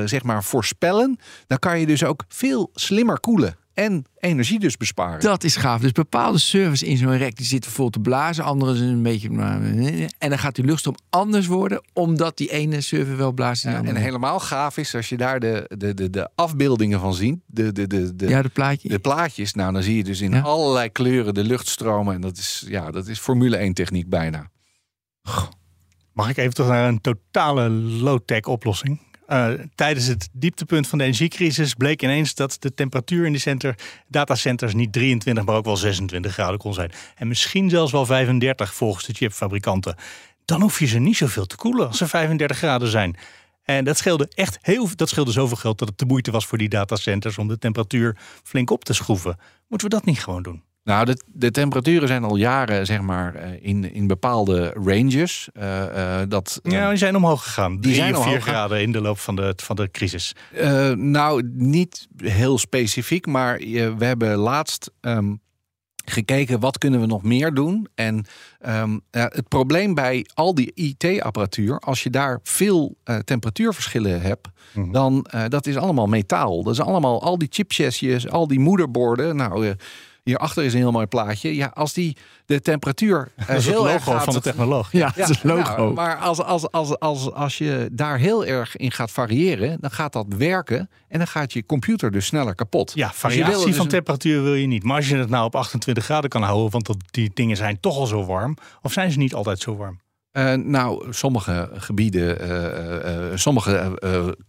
[0.05, 5.21] zeg maar voorspellen, dan kan je dus ook veel slimmer koelen en energie dus besparen.
[5.21, 5.81] Dat is gaaf.
[5.81, 9.29] Dus bepaalde servers in zo'n rek die zitten vol te blazen, andere zijn een beetje.
[10.19, 13.63] En dan gaat die luchtstroom anders worden, omdat die ene server wel blaast.
[13.63, 17.39] Ja, en helemaal gaaf is als je daar de, de, de, de afbeeldingen van ziet,
[17.47, 18.89] de, de, de, de, ja, de plaatje.
[18.89, 19.55] de plaatjes.
[19.55, 20.41] Nou, dan zie je dus in Ja.
[20.41, 22.15] allerlei kleuren de luchtstromen.
[22.15, 24.51] En dat is, ja, dat is Formule 1 techniek bijna.
[26.13, 29.01] Mag ik even toch naar een totale low-tech oplossing?
[29.35, 33.75] Eh, tijdens het dieptepunt van de energiecrisis bleek ineens dat de temperatuur in de center,
[34.09, 36.93] datacenters niet 23, maar ook wel 26 graden kon zijn.
[37.15, 39.97] En misschien zelfs wel 35 volgens de chipfabrikanten.
[40.45, 43.17] Dan hoef je ze niet zoveel te koelen als ze 35 graden zijn.
[43.63, 46.59] En dat scheelde echt heel dat scheelde zoveel geld dat het de moeite was voor
[46.59, 49.39] die datacenters om de temperatuur flink op te schroeven.
[49.69, 50.63] Moeten we dat niet gewoon doen?
[50.85, 55.49] Nou, de, de temperaturen zijn al jaren zeg maar eh, in, in bepaalde ranges.
[55.53, 57.81] Eh, eh, dat, Ja, die zijn omhoog gegaan.
[57.81, 60.35] Drie zijn vier graden in de loop van de, van de crisis.
[60.95, 65.35] nou, niet heel specifiek, maar we hebben laatst ehm,
[66.05, 67.89] gekeken wat kunnen we nog meer doen.
[67.95, 68.25] En
[68.59, 74.93] ehm, ja, het probleem bij al die IT-apparatuur, als je daar veel temperatuurverschillen hebt, Mhm.
[74.93, 76.63] dan uh, dat is allemaal metaal.
[76.63, 79.37] Dat is allemaal al die chipchassis, al die moederborden.
[79.37, 79.73] Nou, uh,
[80.25, 81.55] hierachter is een heel mooi plaatje.
[81.55, 84.41] Ja, als die de temperatuur uh, dat is heel het erg logo gaat, van de
[84.41, 84.93] technoloog.
[84.93, 85.77] Ja, het logo.
[85.77, 89.91] nou, maar als, als, als, als, als je daar heel erg in gaat variëren, dan
[89.91, 92.93] gaat dat werken en dan gaat je computer dus sneller kapot.
[92.95, 94.83] Ja, Dus variatie dus van een- temperatuur wil je niet.
[94.85, 97.81] Maar als je het nou op 28 graden kan houden, want dat, die dingen zijn
[97.81, 98.57] toch al zo warm.
[98.83, 100.03] Of zijn ze niet altijd zo warm?
[100.37, 103.99] Uh, nou, sommige gebieden, uh, uh, sommige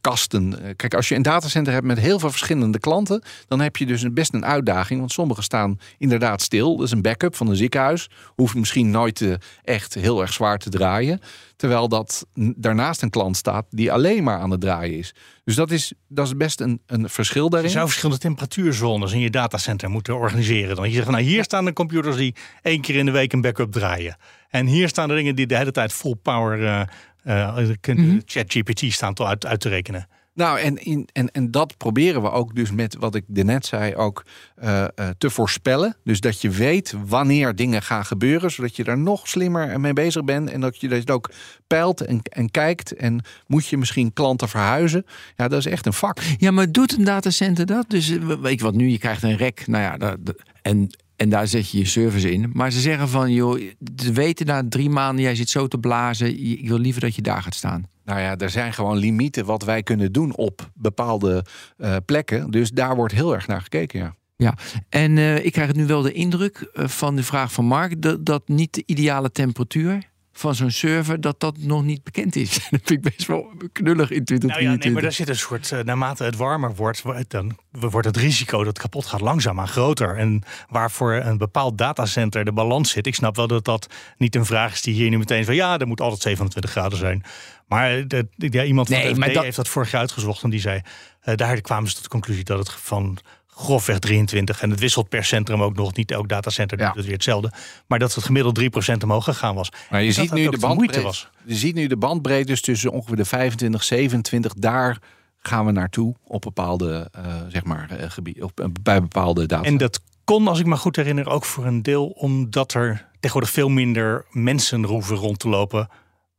[0.02, 0.76] kasten.
[0.76, 4.14] Kijk, als je een datacenter hebt met heel veel verschillende klanten, dan heb je dus
[4.14, 5.00] best een uitdaging.
[5.00, 6.78] Want sommige staan inderdaad stil.
[6.78, 8.10] Dat is een backup van een ziekenhuis.
[8.36, 11.20] Hoeft misschien nooit echt heel erg zwaar te draaien.
[11.56, 15.14] Terwijl dat daarnaast een klant staat die alleen maar aan het draaien is.
[15.44, 17.70] Dus dat is, dat is best een, een verschil daarin.
[17.70, 20.76] Je zou verschillende temperatuurzones in je datacenter moeten organiseren.
[20.76, 23.42] Dan je zegt, nou hier staan de computers die één keer in de week een
[23.42, 24.18] backup draaien.
[24.56, 26.82] En hier staan de dingen die de hele tijd full power uh,
[27.26, 28.20] uh.
[28.26, 30.08] ChatGPT staan te uit, uit te rekenen.
[30.34, 33.96] Nou, en, in, en, en dat proberen we ook dus met wat ik net zei
[33.96, 34.26] ook
[34.64, 35.98] uh, uh, te voorspellen.
[36.04, 40.24] Dus dat je weet wanneer dingen gaan gebeuren, zodat je daar nog slimmer mee bezig
[40.24, 40.50] bent.
[40.50, 41.32] En dat je dat ook
[41.68, 42.92] peilt en, en kijkt.
[42.96, 45.06] En moet je misschien klanten verhuizen?
[45.36, 46.20] Ja, dat is echt een vak.
[46.38, 47.90] Ja, maar doet een datacenter dat?
[47.90, 48.10] Dus
[48.42, 49.68] weet je wat nu, je krijgt een rek.
[49.68, 52.50] Nou ja, dat, en en daar zet je je service in.
[52.54, 53.62] Maar ze zeggen van, joh,
[53.96, 56.40] ze weten na drie maanden, jij zit zo te blazen.
[56.60, 57.88] Ik wil liever dat je daar gaat staan.
[58.06, 61.46] Nou ja, er zijn gewoon limieten wat wij kunnen doen op bepaalde
[61.78, 62.52] uh, plekken.
[62.52, 64.16] Dus daar wordt heel erg naar gekeken, ja.
[64.38, 64.58] Ja,
[64.90, 68.02] en uh, ik krijg nu wel de indruk uh, van de vraag van Mark...
[68.02, 72.50] dat, dat niet de ideale temperatuur van zo'n server, dat dat nog niet bekend is.
[72.54, 74.50] dat vind ik best wel knullig in 2023.
[74.50, 78.08] Nou ja, nee, maar daar zit een soort, uh, naarmate het warmer wordt, dan wordt
[78.08, 80.18] het risico dat het kapot gaat langzaamaan groter.
[80.18, 83.08] En waarvoor een bepaald datacenter de balans zit.
[83.08, 85.80] Ik snap wel dat dat niet een vraag is die hier nu meteen van ja,
[85.80, 87.24] er moet altijd 27 graden zijn.
[87.68, 90.44] Maar de, ja, iemand van Nee, de maar FD dat- heeft dat vorig jaar uitgezocht
[90.44, 90.82] en die zei,
[91.22, 93.18] eh, daar kwamen ze tot de conclusie dat het van
[93.56, 96.94] grofweg 23 en het wisselt per centrum ook nog niet elk datacenter doet Ja.
[96.96, 97.52] het weer hetzelfde,
[97.88, 99.70] maar dat het gemiddeld 3% omhoog gegaan was.
[99.90, 101.02] Maar je ziet nu de bandbreedte.
[101.02, 101.30] was.
[101.46, 104.54] Je ziet nu de bandbreedte dus tussen ongeveer de 25, 27.
[104.54, 104.98] Daar
[105.40, 109.64] gaan we naartoe op bepaalde, eh, zeg maar, eh, gebied, op, eh, bij bepaalde data.
[109.64, 113.50] En dat kon, als ik me goed herinner, ook voor een deel omdat er tegenwoordig
[113.52, 115.90] veel minder mensen hoeven rond te lopen.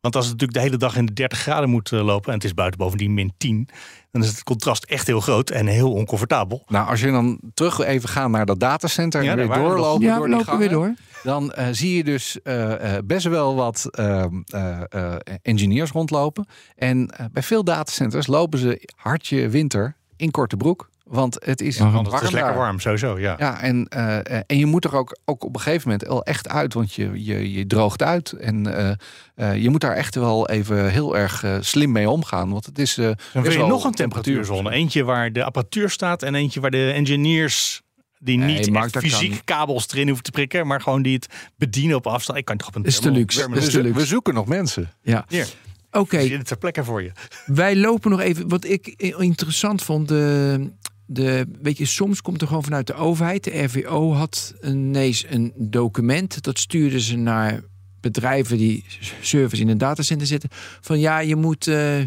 [0.07, 2.35] Want als het natuurlijk de hele dag in de 30 graden moet eh, lopen en
[2.35, 3.69] het is buiten bovendien min 10,
[4.11, 6.63] dan is het contrast echt heel groot en heel oncomfortabel.
[6.69, 10.05] Nou, als je dan terug even gaat naar dat datacenter Ja, en daar weer doorlopen
[10.05, 10.95] Ja, door die weer gangen, door.
[11.23, 16.47] dan eh, zie je dus eh, eh, best wel wat ehm, eh, eh, engineers rondlopen.
[16.77, 20.91] En bij veel datacenters lopen ze hartje winter in korte broek.
[21.11, 22.55] Want het is Want het is warm lekker daar.
[22.55, 23.19] warm, sowieso.
[23.19, 23.35] Ja.
[23.39, 24.17] Ja, en, eh,
[24.47, 27.25] en je moet er ook, ook op een gegeven moment wel echt uit, want je,
[27.25, 28.33] je, je droogt uit.
[28.33, 28.93] En eh,
[29.35, 32.51] eh, je moet daar echt wel even heel erg slim mee omgaan.
[32.51, 32.95] Want het is.
[32.95, 34.71] Dan wil je nog een temperatuurzone.
[34.71, 37.83] Eentje waar de apparatuur staat en eentje waar de engineers
[38.19, 39.45] die Nee, niet Mark, fysiek kan.
[39.45, 42.39] kabels erin hoeven te prikken, maar gewoon die het bedienen op afstand.
[42.39, 43.41] Ik kan toch op een Is te luxe.
[43.41, 43.99] Is We, te zo- luxe.
[44.01, 44.91] we zoeken nog mensen.
[45.03, 45.25] Ja.
[45.29, 45.47] Hier,
[45.91, 47.13] Oké, zitten ter plekke voor je.
[47.47, 48.49] wij lopen nog even.
[48.49, 48.87] Wat ik
[49.19, 50.71] interessant vond, de,
[51.07, 53.45] de, weet je, soms komt er gewoon vanuit de overheid.
[53.45, 56.43] De RVO had ineens een document.
[56.43, 57.63] Dat stuurden ze naar
[58.01, 58.85] bedrijven die
[59.21, 60.51] servers in een datacenter zitten.
[60.81, 61.99] Van ja, je moet eh,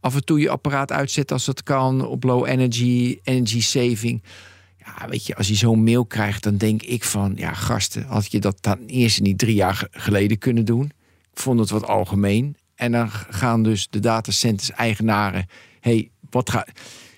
[0.00, 2.06] af en toe je apparaat uitzetten als dat kan.
[2.06, 4.22] Op low energy, energy saving.
[4.78, 7.32] Ja, weet je, als je zo'n mail krijgt, dan denk ik van...
[7.36, 10.84] Ja, gasten, had je dat dan eerst niet drie jaar ge- geleden kunnen doen?
[11.32, 12.56] Ik vond het wat algemeen.
[12.74, 15.46] En dan gaan dus de datacenters eigenaren...
[15.80, 16.70] hey, wat gaat...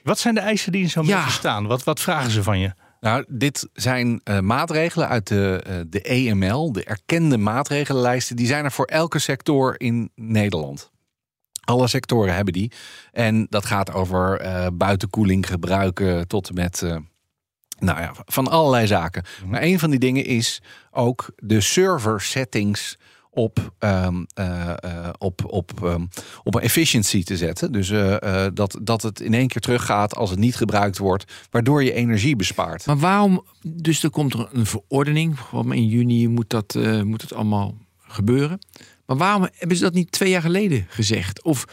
[0.03, 1.29] Wat zijn de eisen die in zo'n Ja.
[1.29, 1.67] staan?
[1.67, 2.73] Wat, wat vragen ze van je?
[3.01, 8.37] Nou, dit zijn eh, maatregelen uit de, eh, de EML, de erkende maatregelenlijsten.
[8.37, 10.91] Die zijn er voor elke sector in Nederland.
[11.65, 12.73] Alle sectoren hebben die.
[13.13, 16.81] En dat gaat over eh, buitenkoeling gebruiken tot en met.
[17.79, 19.25] nou ja, van allerlei zaken.
[19.47, 22.99] Maar een van die dingen is ook de server settings
[23.31, 26.05] op, ehm, eh, eh, op, op, ehm,
[26.43, 27.73] op een efficiency te zetten.
[27.73, 31.33] Dus eh, eh, dat, dat het in één keer teruggaat als het niet gebruikt wordt,
[31.51, 32.87] waardoor je energie bespaart.
[32.87, 33.45] Maar waarom...
[33.63, 35.39] Dus er komt er een verordening.
[35.53, 38.59] In juni moet, dat, eh, moet het allemaal gebeuren.
[39.07, 41.43] Maar waarom hebben ze dat niet twee jaar geleden gezegd?
[41.43, 41.65] Of...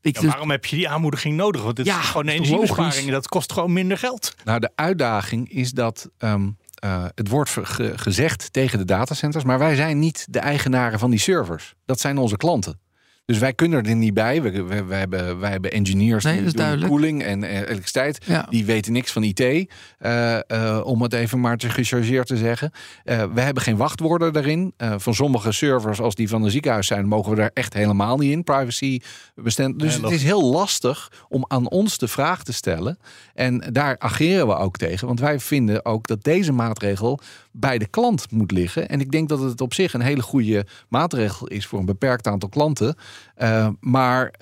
[0.00, 1.62] Ja, waarom heb je die aanmoediging nodig?
[1.62, 3.10] Want dit Ja, is gewoon een energiebesparing.
[3.10, 4.34] Dat kost gewoon minder geld.
[4.44, 6.48] Nou, de uitdaging is dat ehm,
[6.82, 11.10] eh, het wordt ge- gezegd tegen de datacenters, maar wij zijn niet de eigenaren van
[11.10, 11.74] die servers.
[11.84, 12.80] Dat zijn onze klanten.
[13.24, 14.42] Dus wij kunnen er niet bij.
[14.42, 18.24] We, we, we hebben, wij hebben engineers Nee, die doen koeling en eh, elektriciteit.
[18.26, 18.46] Ja.
[18.50, 22.70] Die weten niks van IT, eh, eh, om het even maar te gechargeerd te zeggen.
[23.04, 24.72] Eh, we hebben geen wachtwoorden daarin.
[24.76, 28.16] Eh, van sommige servers, als die van een ziekenhuis zijn, mogen we daar echt helemaal
[28.16, 28.44] niet in.
[28.44, 29.00] Privacy
[29.34, 29.78] bestand.
[29.78, 32.98] Dus Nee, het is heel lastig om aan ons de vraag te stellen.
[33.34, 35.06] En daar ageren we ook tegen.
[35.06, 37.20] Want wij vinden ook dat deze maatregel
[37.52, 38.88] bij de klant moet liggen.
[38.88, 42.26] En ik denk dat het op zich een hele goede maatregel is voor een beperkt
[42.26, 42.96] aantal klanten.
[43.34, 44.34] Eh, maar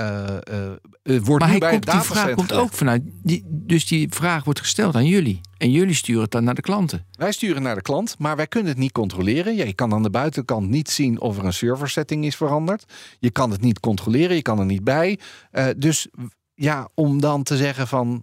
[0.00, 0.72] eh, eh,
[1.02, 3.02] het wordt Maar nu hij bij komt, het die vraag komt ook vanuit.
[3.22, 5.40] Die, dus die vraag wordt gesteld aan jullie.
[5.56, 7.06] En jullie sturen het dan naar de klanten.
[7.12, 9.56] Wij sturen naar de klant, maar wij kunnen het niet controleren.
[9.56, 12.92] Ja, je kan aan de buitenkant niet zien of er een serversetting is veranderd.
[13.18, 15.18] Je kan het niet controleren, je kan er niet bij.
[15.50, 16.08] Eh, dus
[16.54, 18.22] ja, om dan te zeggen van...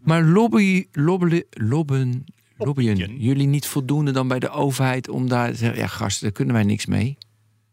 [0.00, 2.24] Maar lobby, lobby, lobben,
[2.58, 3.18] Lobbyen.
[3.18, 6.54] jullie niet voldoende dan bij de overheid om daar te zeggen: ja, gasten, daar kunnen
[6.54, 7.16] wij niks mee.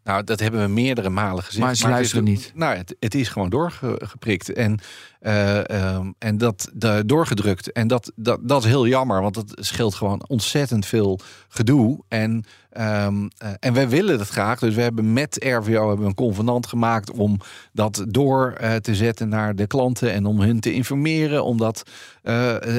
[0.04, 1.64] Nou, dat hebben we meerdere malen gezegd.
[1.66, 2.52] Maar ze het is- luisteren niet.
[2.56, 4.80] Nou, het, het is gewoon doorgeprikt en,
[5.20, 7.72] eh, ehm, en dat de, doorgedrukt.
[7.72, 12.04] En dat, dat, dat is heel jammer, want dat scheelt gewoon ontzettend veel gedoe.
[12.08, 14.60] En, ehm, eh, en wij willen het graag.
[14.60, 17.40] Dus we hebben met RVO hebben we een convenant gemaakt om
[17.72, 21.84] dat door eh, te zetten naar de klanten en om hun te informeren, om dat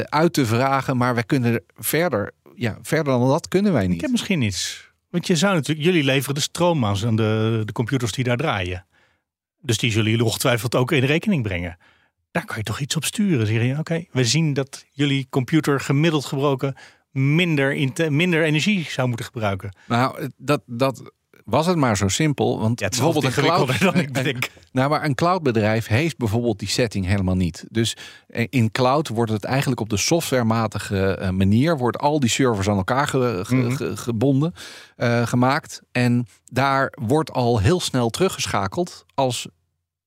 [0.05, 0.97] uit te vragen.
[0.97, 4.01] Maar wij kunnen er verder, ja, verder dan dat kunnen wij Ik niet.
[4.01, 4.93] heb misschien iets.
[5.15, 8.87] Want je zou natuurlijk, jullie leveren de stroom aan de, de computers die daar draaien.
[9.61, 11.77] Dus die zullen jullie ongetwijfeld ook in rekening brengen.
[12.31, 13.47] Daar kan je toch iets op sturen.
[13.47, 16.75] Zeg je, oké, we zien dat jullie computer gemiddeld gebroken
[17.11, 19.77] minder, minder energie zou moeten gebruiken.
[19.87, 21.13] Nou, dat, dat
[21.45, 22.59] was het maar zo simpel.
[22.61, 24.49] Want Ja, het is bijvoorbeeld een cloud, dan ik denk.
[24.73, 27.65] Nou, maar een cloudbedrijf heeft bijvoorbeeld die setting helemaal niet.
[27.71, 31.79] Dus eh, in cloud wordt het eigenlijk op de softwarematige eh, manier...
[31.79, 33.75] wordt al die servers aan elkaar ge- ge- Mhm.
[33.75, 34.53] ge- gebonden,
[34.97, 35.83] eh, gemaakt.
[35.93, 39.05] En daar wordt al heel snel teruggeschakeld...
[39.15, 39.49] als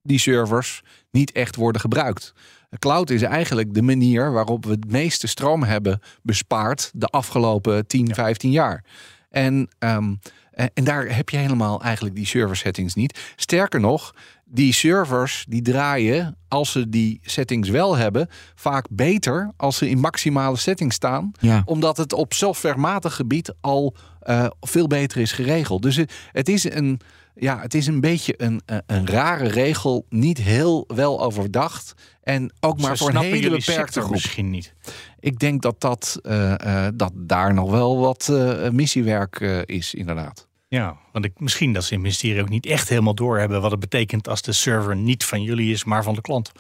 [0.02, 2.34] die servers niet echt worden gebruikt.
[2.80, 6.92] Cloud is eigenlijk de manier waarop we het meeste stroom hebben bespaard...
[6.94, 8.84] de afgelopen 10, 15 jaar.
[9.30, 9.70] En...
[9.80, 10.14] ehm,
[10.58, 13.20] en en daar heb je helemaal eigenlijk die server settings niet.
[13.36, 14.16] Sterker nog,
[14.46, 20.00] die servers die draaien, als ze die settings wel hebben, vaak beter als ze in
[20.00, 21.32] maximale settings staan.
[21.40, 21.62] Ja.
[21.66, 25.82] Omdat het op softwarematig gebied al eh, veel beter is geregeld.
[25.82, 25.96] Dus
[26.32, 27.00] het, is een.
[27.36, 31.94] Ja, het is een beetje een, een, een rare regel, niet heel wel overdacht.
[32.24, 34.12] En ook maar Ze voor een hele beperkte groep.
[34.12, 34.74] misschien niet.
[35.20, 39.94] Ik denk dat, dat, eh, eh, dat daar nog wel wat eh, missiewerk eh, is,
[39.94, 40.47] inderdaad.
[40.68, 43.72] Ja, want ik, misschien dat ze in het ministerie ook niet echt helemaal doorhebben wat
[43.72, 46.52] het betekent als de server niet van jullie is, maar van de klant.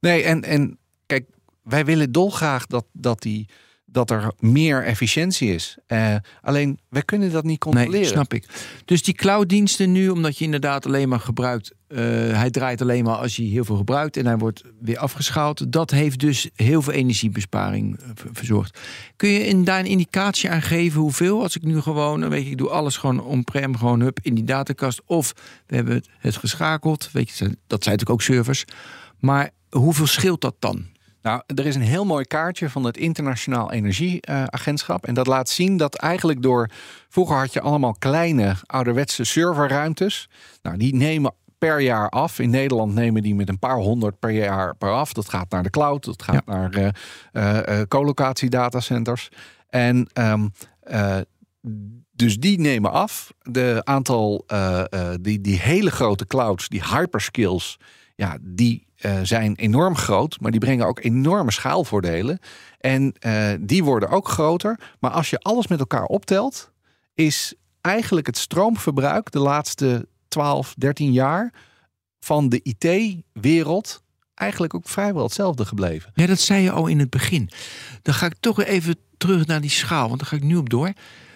[0.00, 1.28] Nee, en, en kijk,
[1.62, 3.48] wij willen dolgraag dat, dat, die,
[3.90, 5.76] dat er meer efficiëntie is.
[5.86, 8.00] Eh, alleen, wij kunnen dat niet controleren.
[8.00, 8.46] Nee, snap ik.
[8.84, 11.98] Dus die clouddiensten nu, omdat je inderdaad alleen maar gebruikt, eh,
[12.32, 15.72] hij draait alleen maar als je heel veel gebruikt en hij wordt weer afgeschaald.
[15.72, 18.78] Dat heeft dus heel veel energiebesparing eh, ver- verzorgd.
[19.16, 21.42] Kun je in, daar een indicatie aan geven hoeveel?
[21.42, 24.44] Als ik nu gewoon, weet je, ik doe alles gewoon on-prem, gewoon hup in die
[24.44, 25.02] datakast.
[25.06, 25.32] Of
[25.66, 27.08] we hebben het, het geschakeld.
[27.12, 28.64] Weet je, dat zijn natuurlijk ook servers.
[29.18, 30.86] Maar hoeveel scheelt dat dan?
[31.22, 35.06] Nou, er is een heel mooi kaartje van het Internationaal Energieagentschap.
[35.06, 36.70] en dat laat zien dat eigenlijk door.
[37.08, 40.28] Vroeger had je allemaal kleine ouderwetse serverruimtes.
[40.62, 42.38] Nou, die nemen per jaar af.
[42.38, 45.12] In Nederland nemen die met een paar honderd per jaar per af.
[45.12, 46.88] Dat gaat naar de cloud, dat gaat naar eh
[47.32, 49.28] eh, eh, colocatiedatacenters.
[49.68, 50.48] En ehm,
[50.80, 51.16] eh,
[52.10, 53.32] dus die nemen af.
[53.42, 54.46] De aantal,
[55.20, 57.78] die, die hele grote clouds, die hyperskills,
[58.14, 62.38] ja, die eh, zijn enorm groot, maar die brengen ook enorme schaalvoordelen.
[62.80, 64.80] En eh, die worden ook groter.
[64.98, 66.70] Maar als je alles met elkaar optelt,
[67.14, 71.52] is eigenlijk het stroomverbruik de laatste 12, 13 jaar
[72.20, 74.02] van de IT-wereld
[74.34, 76.10] eigenlijk ook vrijwel hetzelfde gebleven.
[76.14, 77.50] Ja, dat zei je al in het begin.
[78.02, 80.70] Dan ga ik toch even terug naar die schaal, want daar ga ik nu op
[80.70, 80.92] door.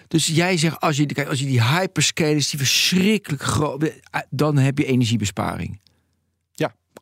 [0.07, 3.91] Dus jij zegt, als je, als je die hyperscalers, die verschrikkelijk groot,
[4.29, 5.81] dan heb je energiebesparing.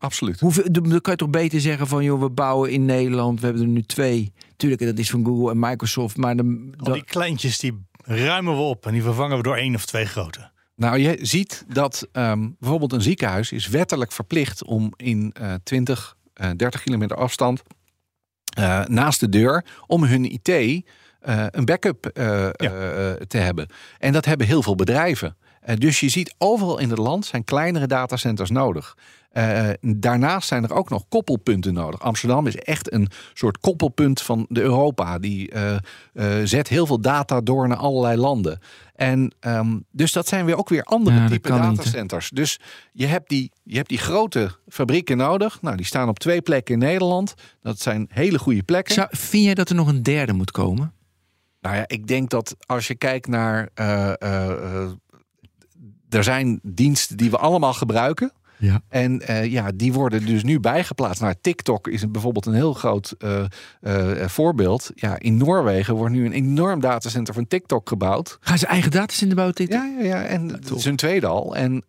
[0.02, 0.40] Absoluut.
[0.40, 3.64] Hoeveel, dan kan je toch beter zeggen van, joh, we bouwen in Nederland, we hebben
[3.64, 4.34] er nu twee.
[4.56, 8.62] Tuurlijk, dat is van Google en Microsoft, maar dan, Al die kleintjes die ruimen we
[8.62, 10.50] op en die vervangen we door één of twee grote.
[10.76, 16.16] Nou, je ziet dat ehm, bijvoorbeeld een ziekenhuis is wettelijk verplicht om in eh 20,
[16.34, 17.64] eh 30 kilometer afstand
[18.52, 22.50] eh, naast de deur om hun IT eh, een backup eh,
[23.28, 23.68] te hebben.
[23.98, 25.38] En dat hebben heel veel bedrijven.
[25.62, 28.98] Eh, dus je ziet overal in het land zijn kleinere datacenters nodig.
[29.34, 32.00] Uh, daarnaast zijn er ook nog koppelpunten nodig.
[32.00, 35.20] Amsterdam is echt een soort koppelpunt van de Europa.
[35.20, 35.76] Die uh,
[36.14, 38.60] uh, zet heel veel data door naar allerlei landen.
[38.96, 42.30] En um, dus dat zijn weer ook weer andere Ja, type niet, datacenters.
[42.30, 42.60] dus
[42.92, 45.62] je hebt, die, je hebt die grote fabrieken nodig.
[45.62, 47.34] Nou, die staan op twee plekken in Nederland.
[47.62, 48.94] Dat zijn hele goede plekken.
[48.94, 50.94] Zou, vind jij dat er nog een derde moet komen?
[51.62, 53.70] Nou ja, ik denk dat als je kijkt naar.
[53.74, 54.92] eh, eh, eh,
[56.14, 58.32] er zijn diensten die we allemaal gebruiken.
[58.62, 58.82] Ja.
[58.90, 61.22] En eh, ja, die worden dus nu bijgeplaatst.
[61.22, 63.44] Nou, TikTok is bijvoorbeeld een heel groot eh,
[63.82, 64.92] eh, voorbeeld.
[64.96, 68.38] Ja, in Noorwegen wordt nu een enorm datacenter van TikTok gebouwd.
[68.42, 69.56] Gaan ze eigen datacenter bouwen?
[69.56, 69.72] Dit?
[69.72, 70.24] Ja, ja, ja.
[70.24, 71.56] En het is een tweede al.
[71.56, 71.84] En,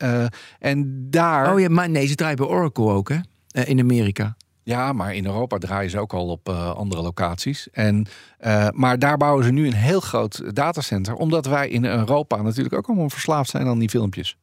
[0.59, 1.53] en daar.
[1.53, 3.19] Oh ja, maar nee, ze draaien bij Oracle ook, hè?
[3.65, 4.37] In Amerika.
[4.65, 7.71] Ja, maar in Europa draaien ze ook al op eh, andere locaties.
[7.71, 8.07] En,
[8.39, 11.15] eh, maar daar bouwen ze nu een heel groot datacenter.
[11.15, 14.37] Omdat wij in Europa natuurlijk ook allemaal verslaafd zijn aan die filmpjes.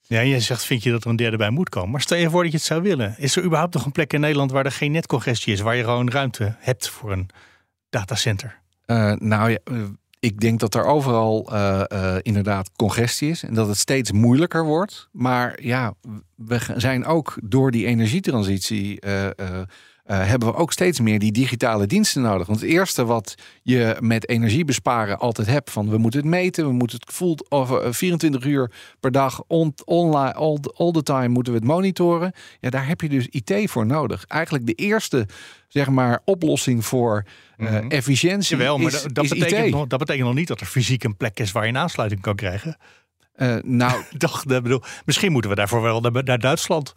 [0.00, 1.90] Ja, je zegt, vind je dat er een derde bij moet komen.
[1.90, 3.14] Maar stel je voor dat je het zou willen.
[3.18, 5.60] Is er überhaupt nog een plek in Nederland waar er geen netcongestie is?
[5.60, 7.28] Waar je gewoon ruimte hebt voor een
[7.90, 8.60] datacenter?
[8.86, 9.58] Eh, nou ja,
[10.20, 13.42] ik denk dat er overal eh, eh, inderdaad congestie is.
[13.42, 15.08] En dat het steeds moeilijker wordt.
[15.12, 15.94] Maar ja,
[16.34, 19.00] we zijn ook door die energietransitie.
[19.00, 19.26] eh,
[20.10, 22.46] eh, eh, hebben we ook steeds meer die digitale diensten nodig.
[22.46, 25.70] Want het eerste wat je met energiebesparen altijd hebt...
[25.70, 29.42] van we moeten het meten, we moeten het of, eh, 24 uur per dag...
[29.46, 32.32] On, online, all, all the time moeten we het monitoren.
[32.60, 34.24] Ja, daar heb je dus IT voor nodig.
[34.26, 35.26] Eigenlijk de eerste
[35.68, 37.24] zeg maar, oplossing voor
[37.56, 37.88] eh, Mhm.
[37.88, 39.72] efficiëntie Jawel, maar is, dat, is betekent IT.
[39.72, 42.20] nog, dat betekent nog niet dat er fysiek een plek is waar je een aansluiting
[42.20, 42.76] kan krijgen.
[43.32, 46.92] Eh, nou, dat bedoel, misschien moeten we daarvoor wel naar Duitsland.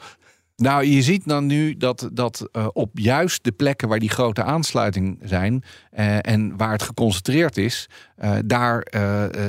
[0.55, 4.43] Nou, je ziet dan nu dat, dat eh, op juist de plekken waar die grote
[4.43, 8.87] aansluiting zijn eh, en waar het geconcentreerd is, eh, daar,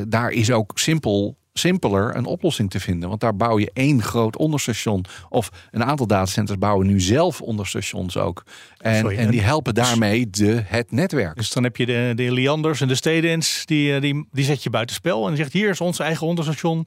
[0.09, 3.09] daar is ook simpel, simpeler een oplossing te vinden.
[3.09, 5.05] Want daar bouw je één groot onderstation.
[5.28, 8.42] Of een aantal datacenters bouwen nu zelf onderstations ook.
[8.78, 11.36] En, Sorry, en die en- helpen daarmee de, het netwerk.
[11.36, 14.70] Dus dan heb je de, de Lianders en de Stedens, die, die, die zet je
[14.70, 15.28] buitenspel.
[15.28, 16.86] En zegt, hier is ons eigen onderstation.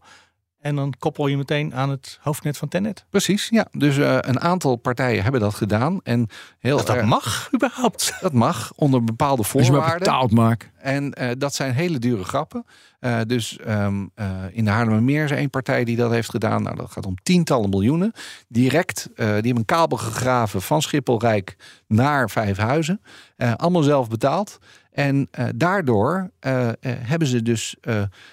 [0.60, 3.05] En dan koppel je meteen aan het hoofdnet van Tennet.
[3.10, 3.68] Precies, ja.
[3.72, 5.99] Dus eh, een aantal partijen hebben dat gedaan.
[6.03, 6.28] En
[6.60, 8.14] heel Dat, dat erg- mag überhaupt.
[8.22, 9.99] dat mag onder bepaalde Als je maar voorwaarden.
[9.99, 10.70] betaald maakt.
[10.78, 12.66] En eh, dat zijn hele dure grappen.
[12.99, 16.64] Eh, dus ehm, eh, in de Haarlemmermeer is er één partij die dat heeft gedaan.
[16.64, 18.12] Nou, dat gaat om tientallen miljoenen.
[18.47, 21.55] Direct, eh, die hebben een kabel gegraven van Schipholrijk
[21.88, 23.01] naar Vijfhuizen.
[23.36, 24.58] Eh allemaal zelf betaald.
[24.98, 27.76] En eh, daardoor eh, eh, hebben ze dus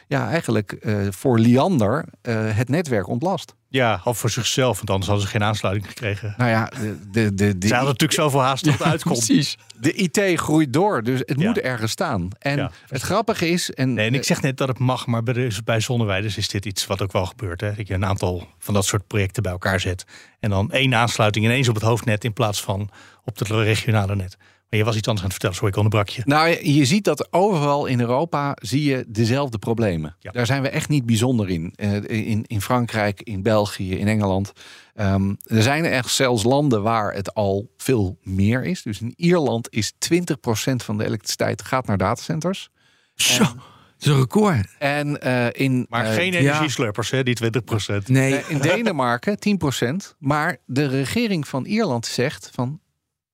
[0.06, 3.54] ja, eigenlijk voor Liander het netwerk ontlast.
[3.68, 6.34] Ja, of voor zichzelf, want anders hadden ze geen aansluiting gekregen.
[6.36, 9.16] Nou ja, de, de, de, de, Ze hadden natuurlijk zoveel haast tot het uitkomt.
[9.26, 9.58] Precies.
[9.80, 11.46] de IT groeit door, dus het Ja.
[11.46, 12.28] moet ergens staan.
[12.38, 12.70] En Ja.
[12.88, 13.70] het grappige is...
[13.70, 15.22] En, Nee, en ik zeg net dat het mag, maar
[15.64, 17.60] bij zonneweiders is dit iets wat ook wel gebeurt.
[17.60, 17.74] Hè?
[17.74, 20.04] Dat je een aantal van dat soort projecten bij elkaar zet.
[20.40, 22.90] En dan één aansluiting ineens op het hoofdnet in plaats van
[23.24, 24.36] op het regionale net.
[24.76, 26.22] Je was iets anders aan het vertellen, sorry, ik onderbrak je.
[26.24, 30.16] Nou, je- je ziet dat overal in Europa zie je dezelfde problemen.
[30.18, 30.30] Ja.
[30.30, 31.72] Daar zijn we echt niet bijzonder in.
[31.76, 31.92] Eh,
[32.28, 34.52] in, in Frankrijk, in België, in Engeland.
[34.94, 38.82] Ehm, er zijn echt zelfs landen waar het al veel meer is.
[38.82, 42.68] Dus in Ierland is 20% van de elektriciteit gaat naar datacenters.
[43.14, 43.54] Zo, dat
[43.98, 44.66] is een record.
[44.78, 46.38] En eh, in, Maar eh, geen ja.
[46.38, 48.08] energieslurpers, hè, die 20 procent.
[48.08, 50.14] Nee, eh, in Denemarken 10%.
[50.18, 52.80] Maar de regering van Ierland zegt van...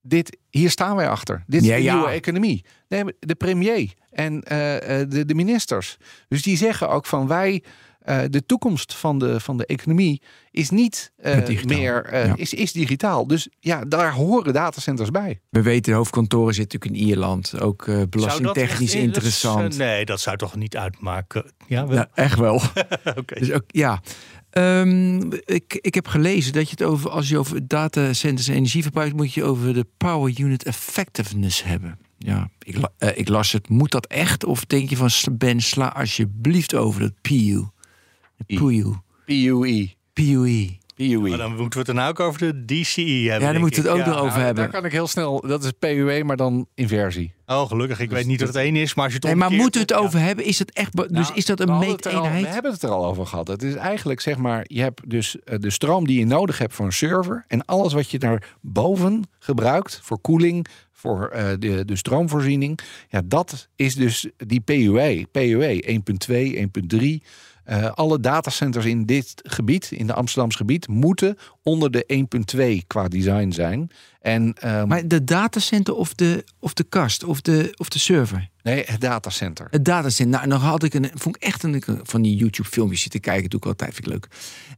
[0.03, 1.44] Dit, hier staan wij achter.
[1.46, 1.94] Dit is Ja, de ja.
[1.94, 2.64] nieuwe economie.
[2.88, 5.96] Nee, de premier en eh, eh, de, de ministers.
[6.28, 7.62] Dus die zeggen ook van wij...
[8.01, 11.78] eh, de toekomst van de, van de economie is niet eh, Digitaal.
[11.78, 12.36] meer eh, Ja.
[12.36, 13.26] is, is digitaal.
[13.26, 15.40] Dus ja, daar horen datacenters bij.
[15.51, 17.61] we weten, de hoofdkantoren zitten natuurlijk in Ierland.
[17.61, 19.76] Ook eh, belastingtechnisch interessant.
[19.78, 21.53] nee, dat zou toch niet uitmaken.
[21.66, 21.96] Ja, wel.
[21.96, 22.55] Nou, echt wel.
[23.20, 23.38] Oké.
[23.38, 24.01] Dus ook, ja.
[24.51, 28.82] Ehm, ik, ik heb gelezen dat je het over, als je over datacenters en energie
[28.82, 31.98] verbruikt, moet je over de power unit effectiveness hebben.
[32.18, 33.68] Ja, ik, eh, ik las het.
[33.68, 34.44] Moet dat echt?
[34.44, 37.64] Of denk je van Ben, sla alsjeblieft over dat PU.
[38.36, 39.01] De PUE.
[40.12, 40.78] PUE.
[41.09, 41.36] PUE.
[41.36, 43.46] Dan moeten we het dan ook over de DCE hebben.
[43.46, 44.11] Ja, dan moeten we het ook Ja.
[44.11, 44.62] nog over Nou, hebben.
[44.64, 45.40] Daar kan ik heel snel.
[45.46, 47.32] Dat is PUE, maar dan inversie.
[47.46, 48.01] Oh, gelukkig.
[48.01, 49.72] Ik Dus weet niet wat het één is, maar als je het Nee, maar moeten
[49.72, 49.96] we het ja.
[50.07, 50.44] over hebben?
[50.44, 50.96] Is het echt.
[50.96, 52.42] dus Nou, is dat een meeteenheid?
[52.44, 53.48] We hebben het er al over gehad.
[53.48, 56.74] Het is eigenlijk zeg maar, je hebt dus eh, de stroom die je nodig hebt
[56.74, 57.44] voor een server.
[57.48, 62.78] En alles wat je daarboven gebruikt voor koeling, voor eh, de, de stroomvoorziening.
[63.09, 65.26] Ja, dat is dus die PUE.
[65.30, 67.26] PUE 1.2, 1.3.
[67.65, 73.09] eh, alle datacenters in dit gebied, in de Amsterdamse gebied, moeten onder de 1.2 qua
[73.09, 73.91] design zijn.
[74.21, 78.49] En, ehm, Maar de datacenter of de, of de kast of de, of de server?
[78.63, 79.67] nee, het datacenter.
[79.71, 80.39] Het datacenter.
[80.39, 83.51] Nou, dan had ik een, vond ik echt een van die YouTube-filmpjes zitten kijken.
[83.51, 84.29] Doe ik altijd, vind ik leuk.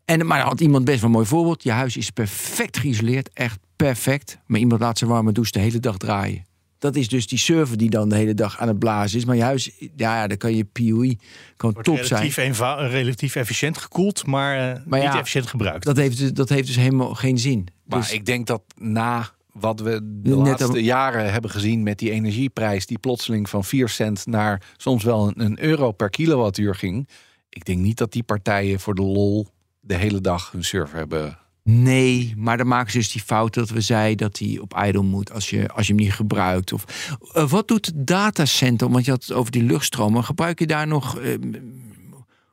[0.05, 1.63] En, maar dan had iemand best wel een mooi voorbeeld.
[1.63, 4.39] Je huis is perfect geïsoleerd, echt perfect.
[4.47, 6.45] Maar iemand laat zijn warme douche de hele dag draaien.
[6.83, 9.25] Dat is dus die server die dan de hele dag aan het blazen is.
[9.25, 11.17] Maar je huis, ja, ja dan kan je POE
[11.57, 12.09] kan Wordt top zijn.
[12.09, 15.85] relatief, eenvou- relatief efficiënt gekoeld, maar, eh, Maar niet ja, efficiënt gebruikt.
[15.85, 17.69] Dat heeft, dus- dat heeft dus helemaal geen zin.
[17.85, 19.91] Maar Dus- ik denk dat na wat we
[20.23, 24.27] de Net laatste al- jaren hebben gezien met die energieprijs, die plotseling van 4 cent
[24.27, 27.09] naar soms wel een, een euro per kilowattuur ging.
[27.49, 29.47] Ik denk niet dat die partijen voor de lol
[29.81, 31.39] de hele dag hun server hebben.
[31.65, 35.03] Nee, maar dan maken ze dus die fout dat we zeiden dat hij op idle
[35.03, 36.73] moet als je, als je hem niet gebruikt.
[36.73, 36.85] Of,
[37.33, 38.91] eh, wat doet het datacenter?
[38.91, 40.25] Want je had het over die luchtstromen.
[40.25, 41.19] Gebruik je daar nog.
[41.19, 41.35] eh,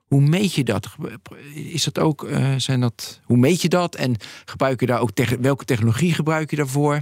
[0.07, 0.95] hoe meet je dat?
[1.53, 2.24] Is dat ook.
[2.24, 3.95] eh, zijn dat, hoe meet je dat?
[3.95, 7.01] En gebruik je daar ook welke technologie gebruik je daarvoor?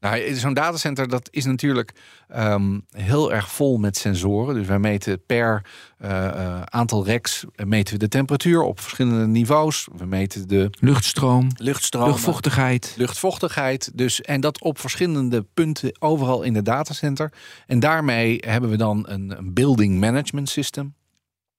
[0.00, 1.92] Nou, zo'n datacenter dat is natuurlijk
[2.28, 4.54] ehm, heel erg vol met sensoren.
[4.54, 5.62] Dus wij meten per
[5.98, 9.88] eh, eh, aantal racks eh, meten we de temperatuur op verschillende niveaus.
[9.96, 12.94] We meten de Luchtstroom, luchtstroom, luchtvochtigheid.
[12.96, 13.90] luchtvochtigheid.
[13.94, 17.32] Dus, en dat op verschillende punten overal in het datacenter.
[17.66, 20.94] En daarmee hebben we dan een, een building management system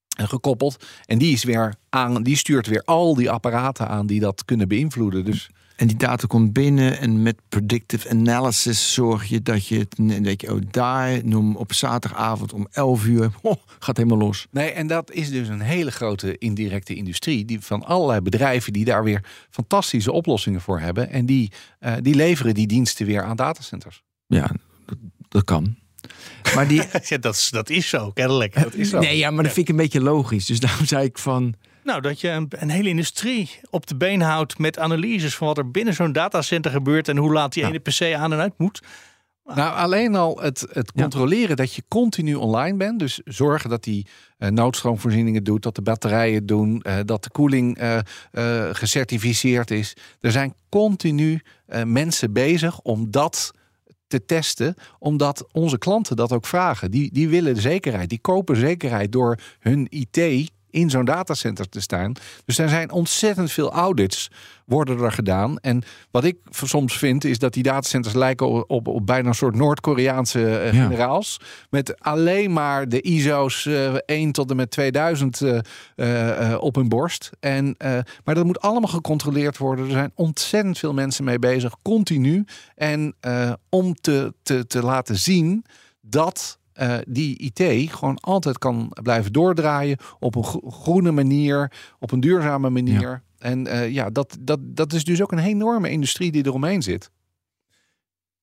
[0.08, 0.86] gekoppeld.
[1.06, 4.68] En die, is weer aan, die stuurt weer al die apparaten aan die dat kunnen
[4.68, 5.26] beïnvloeden.
[5.26, 5.50] Dus
[5.82, 10.41] En die data komt binnen en met predictive analysis zorg je dat je het dat
[10.41, 14.47] je oh, daar noem op zaterdagavond om 11 uur oh, gaat helemaal los.
[14.51, 17.45] Nee, en dat is dus een hele grote indirecte industrie.
[17.45, 21.09] Die van allerlei bedrijven die daar weer fantastische oplossingen voor hebben.
[21.09, 24.03] En die, eh, die leveren die diensten weer aan datacenters.
[24.27, 24.51] Ja,
[24.86, 25.75] dat, dat kan.
[26.55, 26.82] Maar die.
[27.03, 28.53] Ja, dat, is, dat is zo, kennelijk.
[28.53, 28.99] Dat is zo.
[28.99, 30.45] Nee, ja, maar dat vind ik een beetje logisch.
[30.45, 31.55] Dus daarom zei ik van.
[31.84, 35.57] Nou, dat je een, een hele industrie op de been houdt met analyses van wat
[35.57, 38.82] er binnen zo'n datacenter gebeurt en hoe laat die ene PC aan en uit moet.
[39.55, 41.01] Nou, alleen al het, het Ja.
[41.01, 42.99] controleren dat je continu online bent.
[42.99, 44.07] Dus zorgen dat die
[44.38, 47.99] eh, noodstroomvoorzieningen doet, dat de batterijen doen, eh, dat de koeling eh,
[48.71, 49.93] gecertificeerd is.
[50.19, 51.41] Er zijn continu
[51.86, 53.51] mensen bezig om dat
[54.07, 56.91] te testen, omdat onze klanten dat ook vragen.
[56.91, 62.13] Die, die willen zekerheid, die kopen zekerheid door hun IT in zo'n datacenter te staan.
[62.45, 64.30] Dus er zijn ontzettend veel audits
[64.65, 65.57] worden er gedaan.
[65.59, 69.36] En wat ik soms vind, is dat die datacenters lijken op, op, op bijna een
[69.36, 70.84] soort Noord-Koreaanse eh, Ja.
[70.84, 71.39] generaals.
[71.69, 75.57] Met alleen maar de ISO's eh 1 tot en met 2000 eh,
[75.95, 77.30] eh, eh, op hun borst.
[77.39, 79.86] En, eh, maar dat moet allemaal gecontroleerd worden.
[79.86, 82.45] Er zijn ontzettend veel mensen mee bezig, continu.
[82.76, 85.65] En eh, om te, te, te laten zien
[86.01, 92.11] dat eh, die IT gewoon altijd kan blijven doordraaien op een gro- groene manier, op
[92.11, 93.23] een duurzame manier.
[93.38, 97.11] En eh, ja, dat, dat, dat is dus ook een enorme industrie die eromheen zit.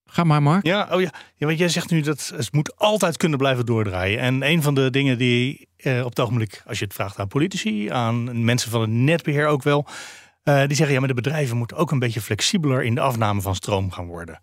[0.04, 0.66] Ga maar, Mark.
[0.66, 1.10] Ja, oh ja.
[1.34, 4.18] ja, want jij zegt nu dat het moet altijd kunnen blijven doordraaien.
[4.18, 7.28] En een van de dingen die eh, op het ogenblik, als je het vraagt aan
[7.28, 9.86] politici, aan mensen van het netbeheer ook wel,
[10.42, 13.40] eh, die zeggen ja, maar de bedrijven moeten ook een beetje flexibeler in de afname
[13.40, 14.40] van stroom gaan worden.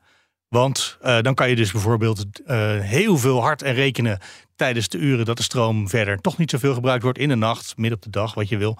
[0.47, 4.19] Want eh, dan kan je dus bijvoorbeeld eh, heel veel hard en rekenen
[4.55, 7.77] tijdens de uren dat de stroom verder toch niet zoveel gebruikt wordt in de nacht,
[7.77, 8.77] midden op de dag, wat je wil.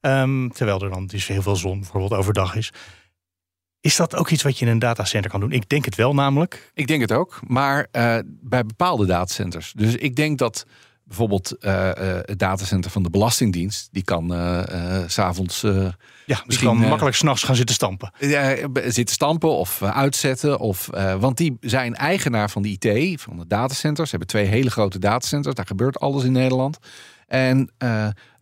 [0.00, 2.72] Ehm, terwijl er dan dus heel veel zon bijvoorbeeld overdag is.
[3.80, 5.52] Is dat ook iets wat je in een datacenter kan doen?
[5.52, 6.70] Ik denk het wel namelijk.
[6.74, 9.72] Ik denk het ook, maar eh, bij bepaalde datacenters.
[9.76, 10.66] Dus ik denk dat
[11.06, 16.68] bijvoorbeeld eh, eh, het datacenter van de Belastingdienst, die kan eh, s s'avonds Ja, Misschien,
[16.68, 18.12] kan makkelijk s'nachts gaan zitten stampen.
[18.72, 20.58] zitten stampen of uitzetten.
[20.58, 20.88] Of,
[21.18, 24.10] want die zijn eigenaar van de IT, van de datacenters.
[24.10, 25.54] Ze hebben twee hele grote datacenters.
[25.54, 26.78] Daar gebeurt alles in Nederland.
[27.26, 27.70] En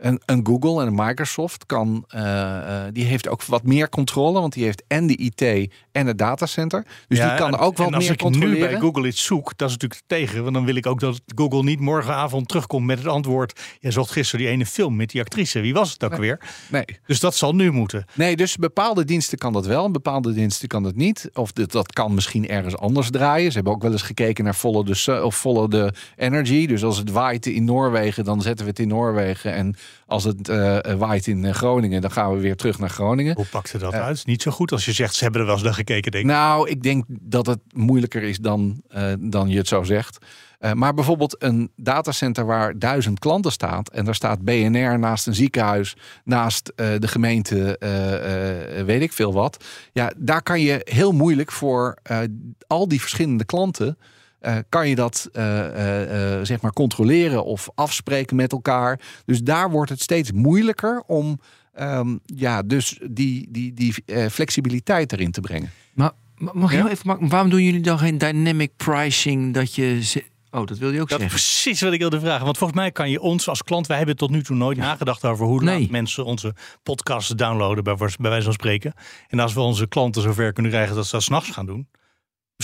[0.05, 4.41] een, een Google en een Microsoft kan, eh, eh, die heeft ook wat meer controle,
[4.41, 6.87] want die heeft en de IT en het datacenter.
[7.09, 8.61] Dus die kan en- ook wat en als meer ik controleren.
[8.61, 10.43] nu bij Google iets zoek, dat is natuurlijk tegen.
[10.43, 13.61] Want dan wil ik ook dat Google niet morgenavond terugkomt met het antwoord.
[13.81, 15.61] Jij zocht gisteren die ene film met die actrice.
[15.61, 16.41] Wie was het ook weer?
[16.71, 16.85] Nee.
[17.07, 18.05] Dus dat zal nu moeten.
[18.15, 21.31] Nee, dus bepaalde diensten kan dat wel, bepaalde diensten kan dat niet.
[21.33, 23.49] Of dit, dat kan misschien ergens anders draaien.
[23.49, 26.67] Ze hebben ook wel eens gekeken naar Follow the, of follow the Energy.
[26.67, 29.53] Dus als het waait in Noorwegen, dan zetten we het in Noorwegen.
[29.53, 29.75] En
[30.07, 33.35] als het eh, waait in eh, Groningen, dan gaan we weer terug naar Groningen.
[33.35, 34.03] Hoe pakte dat Ja.
[34.03, 34.27] uit?
[34.27, 36.31] Niet zo goed als je zegt, ze hebben er wel eens naar gekeken, denk ik.
[36.31, 40.19] Nou, ik denk dat het moeilijker is dan, eh, dan je het zo zegt.
[40.59, 43.89] Eh, maar bijvoorbeeld een datacenter waar duizend klanten staat...
[43.91, 49.13] en daar staat BNR naast een ziekenhuis, naast eh, de gemeente, eh, eh, weet ik
[49.13, 49.65] veel wat.
[49.93, 52.19] Ja, daar kan je heel moeilijk voor eh,
[52.67, 53.99] al die verschillende klanten...
[54.45, 59.01] eh, kan je dat eh, eh, eh, zeg maar controleren of afspreken met elkaar.
[59.25, 61.41] Dus daar wordt het steeds moeilijker om
[61.73, 65.71] ehm, ja, dus die, die, die eh, flexibiliteit erin te brengen.
[65.95, 66.83] Maar ma- mag je Ja?
[66.83, 70.23] heel even maken, waarom doen jullie dan geen dynamic pricing dat je...
[70.51, 71.41] Oh, dat wil je ook Dat is zeggen.
[71.41, 72.45] precies wat ik wilde vragen.
[72.45, 75.25] Want volgens mij kan je ons als klant, wij hebben tot nu toe nooit nagedacht
[75.25, 75.81] over hoe Nee.
[75.81, 78.93] laat mensen onze podcasts downloaden, bij, bij wijze van spreken.
[79.29, 81.89] En als we onze klanten zover kunnen krijgen dat ze dat s'nachts gaan doen.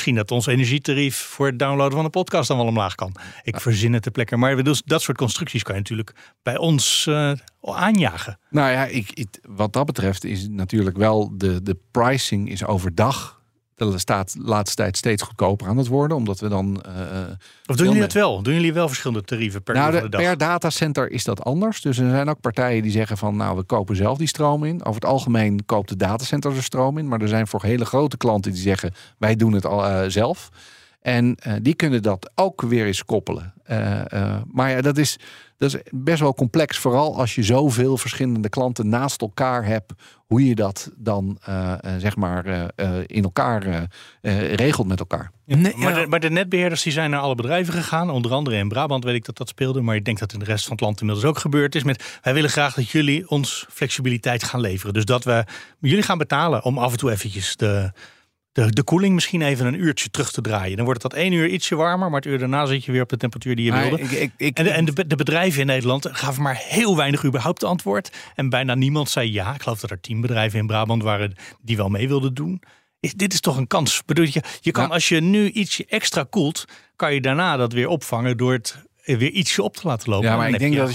[0.00, 3.14] Misschien dat ons energietarief voor het downloaden van een podcast dan wel omlaag kan.
[3.42, 4.36] Ik verzin het ter plekke.
[4.36, 7.32] Maar dat soort constructies kan je natuurlijk bij ons eh,
[7.62, 8.38] aanjagen.
[8.50, 13.39] Nou ja, ik, ik- wat dat betreft is natuurlijk wel de, de pricing is overdag.
[13.88, 16.16] Dat staat de laatste tijd steeds goedkoper aan het worden.
[16.16, 16.82] Omdat we dan.
[16.82, 16.92] eh,
[17.66, 18.42] Of doen jullie dat wel?
[18.42, 20.20] Doen jullie wel verschillende tarieven per nou, de- de dag?
[20.20, 21.80] per datacenter is dat anders.
[21.80, 24.84] Dus er zijn ook partijen die zeggen van nou, we kopen zelf die stroom in.
[24.84, 27.08] Over het algemeen koopt de datacenter er stroom in.
[27.08, 30.48] Maar er zijn voor hele grote klanten die zeggen wij doen het al eh, zelf.
[31.00, 33.54] En eh, die kunnen dat ook weer eens koppelen.
[33.64, 35.18] Eh, eh, maar ja, dat is,
[35.58, 36.78] dat is best wel complex.
[36.78, 39.92] Vooral als je zoveel verschillende klanten naast elkaar hebt.
[40.26, 43.82] Hoe je dat dan eh, eh, zeg maar eh, eh, in elkaar eh,
[44.20, 45.30] eh, regelt met elkaar.
[45.44, 48.10] Nee, maar, de, maar de netbeheerders die zijn naar alle bedrijven gegaan.
[48.10, 49.80] Onder andere in Brabant weet ik dat dat speelde.
[49.80, 51.82] Maar ik denk dat in de rest van het land inmiddels ook gebeurd is.
[51.82, 54.94] Met, wij willen graag dat jullie ons flexibiliteit gaan leveren.
[54.94, 55.44] Dus dat we
[55.80, 57.92] jullie gaan betalen om af en toe eventjes de,
[58.52, 60.76] de, de koeling misschien even een uurtje terug te draaien.
[60.76, 62.10] Dan wordt het dat één uur ietsje warmer.
[62.10, 64.02] Maar het uur daarna zit je weer op de temperatuur die je Maar wilde.
[64.02, 67.24] ik, ik, ik, En, de, en de, de bedrijven in Nederland gaven maar heel weinig
[67.24, 68.10] überhaupt antwoord.
[68.34, 69.54] En bijna niemand zei ja.
[69.54, 72.62] Ik geloof dat er tien bedrijven in Brabant waren die wel mee wilden doen.
[73.00, 74.04] Is, dit is toch een kans.
[74.04, 74.90] Bedoel je, je kan Ja.
[74.90, 76.64] als je nu ietsje extra koelt,
[76.96, 78.88] kan je daarna dat weer opvangen door het
[79.18, 80.28] weer ietsje op te laten lopen.
[80.28, 80.94] Ja, maar Dan ik denk je dat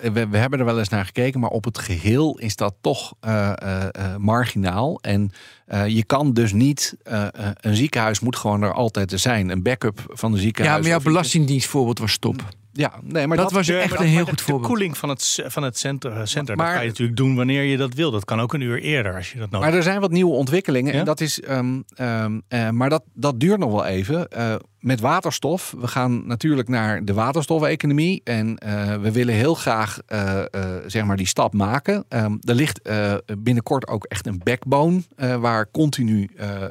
[0.00, 2.74] je, we, we hebben er wel eens naar gekeken, maar op het geheel is dat
[2.80, 4.98] toch eh, eh, eh, marginaal.
[5.00, 5.32] En
[5.66, 7.30] eh, je kan dus niet, eh, eh,
[7.60, 9.48] een ziekenhuis moet gewoon er altijd te zijn.
[9.48, 10.76] Een backup van de ziekenhuis.
[10.76, 12.42] ja, maar jouw belastingdienstvoorbeeld was top.
[12.72, 14.62] Ja, nee, maar Dat dat, was Ja, echt een heel goed de, voorbeeld.
[14.62, 17.76] De koeling van het, van het center, center dat kan je natuurlijk doen wanneer je
[17.76, 18.10] dat wil.
[18.10, 20.32] Dat kan ook een uur eerder als je dat nodig Maar er zijn wat nieuwe
[20.32, 20.92] ontwikkelingen.
[20.92, 20.98] Ja?
[20.98, 24.28] En dat is, ehm, ehm, eh, maar dat, dat duurt nog wel even.
[24.28, 25.74] Eh, met waterstof.
[25.78, 28.20] We gaan natuurlijk naar de waterstofeconomie.
[28.24, 30.48] En eh, we willen heel graag eh, eh,
[30.86, 32.04] zeg maar die stap maken.
[32.08, 32.80] Ehm, er ligt
[33.38, 35.02] binnenkort ook echt een backbone.
[35.40, 36.30] waar continu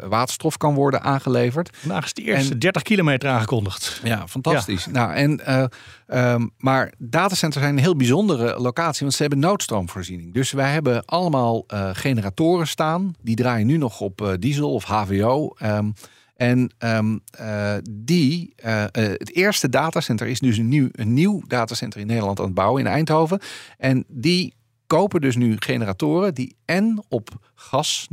[0.09, 1.69] waterstof kan worden aangeleverd.
[1.77, 4.01] Vandaag is de eerste En- 30 kilometer aangekondigd.
[4.03, 4.85] Ja, fantastisch.
[4.85, 5.65] Nou, en, eh,
[6.07, 10.33] ehm, maar datacenters zijn een heel bijzondere locatie, want ze hebben noodstroomvoorziening.
[10.33, 13.15] Dus wij hebben allemaal generatoren staan.
[13.21, 15.53] Die draaien nu nog op diesel of HVO.
[15.57, 15.89] Ehm,
[16.37, 21.41] en ehm, eh, die, eh, eh, het eerste datacenter is dus een nieuw, een nieuw
[21.47, 23.39] datacenter in Nederland aan het bouwen in Eindhoven.
[23.77, 24.53] En die
[24.87, 28.07] kopen dus nu generatoren die en op gas,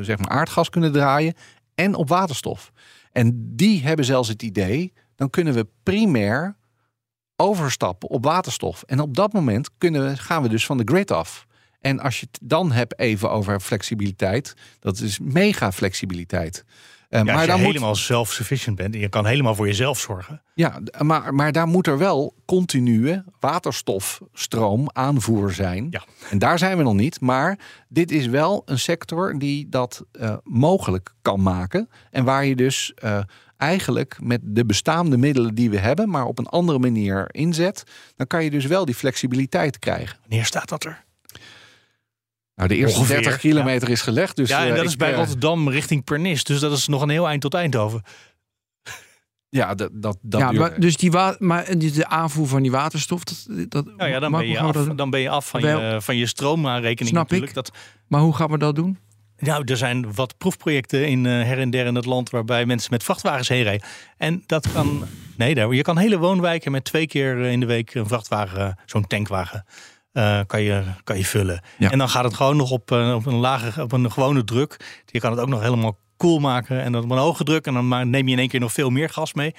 [0.00, 1.34] zeg maar aardgas kunnen draaien
[1.74, 2.72] en op waterstof.
[3.12, 6.56] En die hebben zelfs het idee, dan kunnen we primair
[7.36, 8.82] overstappen op waterstof.
[8.82, 11.46] En op dat moment kunnen we, gaan we dus van de grid af.
[11.80, 16.64] En als je het dan hebt even over flexibiliteit, dat is mega flexibiliteit.
[17.08, 19.66] Eh, Ja, maar als je dan moet, helemaal self-sufficient bent en je kan helemaal voor
[19.66, 20.42] jezelf zorgen.
[20.54, 25.86] ja, maar, maar daar moet er wel continue waterstofstroom aanvoer zijn.
[25.90, 26.04] Ja.
[26.30, 27.20] En daar zijn we nog niet.
[27.20, 31.88] Maar dit is wel een sector die dat eh, mogelijk kan maken.
[32.10, 33.18] En waar je dus eh,
[33.56, 37.82] eigenlijk met de bestaande middelen die we hebben, maar op een andere manier inzet,
[38.16, 40.18] dan kan je dus wel die flexibiliteit krijgen.
[40.20, 41.04] Wanneer staat dat er?
[42.56, 44.36] Nou, de eerste Ongeveer, 30 kilometer is gelegd.
[44.36, 46.44] Dus, ja, en eh, dat ik, is bij eh, Rotterdam richting Pernis.
[46.44, 48.02] Dus dat is nog een heel eind tot Eindhoven.
[49.48, 53.24] Ja, dat, dat, dat ja, maar, dus die maar die- de aanvoer van die waterstof,
[53.24, 55.80] dat, dat, Nou ja, dan ben, je af, dat- dan ben je af van, Wel-
[55.94, 57.48] je, van je stroomaanrekening Snap natuurlijk.
[57.50, 57.54] ik.
[57.56, 57.70] Dat,
[58.08, 58.98] maar hoe gaan we dat doen?
[59.38, 62.30] nou, er zijn wat proefprojecten in eh, her en der in het land...
[62.30, 63.86] waarbij mensen met vrachtwagens heen rijden.
[64.16, 65.04] En dat kan...
[65.36, 68.78] Nee, daar- je kan hele woonwijken met twee keer in de week een vrachtwagen...
[68.86, 69.64] zo'n tankwagen,
[70.16, 71.60] eh, kan, je, kan je vullen.
[71.78, 71.90] Ja.
[71.90, 74.76] En dan gaat het gewoon nog op, eh, op, een lage, op een gewone druk.
[75.06, 76.82] Je kan het ook nog helemaal koel maken.
[76.82, 77.66] En dan op een hoge druk.
[77.66, 79.54] En dan neem je in één keer nog veel meer gas mee.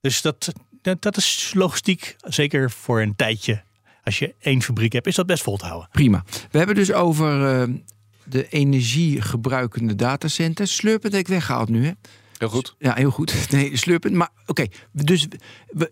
[0.00, 0.52] Dus dat,
[0.82, 3.62] dat, dat is logistiek, zeker voor een tijdje.
[4.04, 5.88] Als je één fabriek hebt, is dat best vol te houden.
[5.92, 6.24] Prima.
[6.50, 7.68] We hebben dus over eh,
[8.24, 10.80] de energiegebruikende datacenters.
[10.80, 11.92] Ik weggehaald nu, hè?
[12.38, 12.74] Heel goed.
[12.78, 13.34] Ja, heel goed.
[13.50, 14.14] Nee, slurpend.
[14.14, 15.26] Maar oké, dus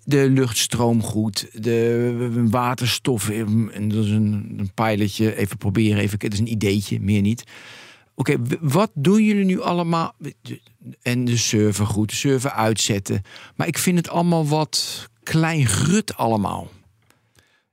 [0.05, 3.39] de luchtstroom goed, de waterstof, eh,
[3.73, 5.37] en dat is een, een pilotje.
[5.37, 7.45] Even proberen, even, het is een ideetje, meer niet.
[8.15, 10.15] Oké, wat doen jullie nu allemaal?
[11.03, 13.23] En de server goed, de server uitzetten.
[13.57, 16.71] Maar ik vind het allemaal wat klein grut allemaal.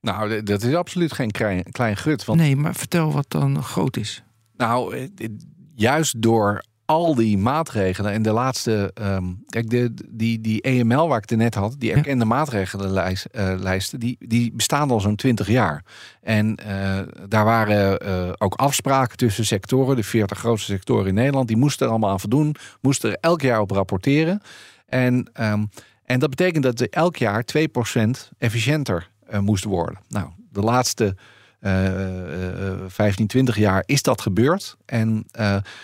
[0.00, 2.24] Nou, dat is absoluut geen klein, klein gut.
[2.24, 4.22] Want Nee, maar vertel wat dan groot is.
[4.56, 5.28] Nou, eh,
[5.74, 11.22] juist door al die maatregelen en de laatste, ehm, kijk, de, die, die EML waar
[11.22, 15.84] ik het net had, die erkende maatregelenlijsten, die, die bestaan al zo'n 20 jaar.
[16.20, 21.48] En uh, daar waren uh, ook afspraken tussen sectoren, de 40 grootste sectoren in Nederland,
[21.48, 24.42] die moesten er allemaal aan voldoen, moesten er elk jaar op rapporteren.
[24.86, 25.70] En, um,
[26.04, 29.98] en dat betekent dat ze elk jaar 2% efficiënter moesten worden.
[30.08, 31.16] Nou, de laatste
[31.62, 34.76] 15, 20 jaar is dat gebeurd.
[34.84, 35.26] En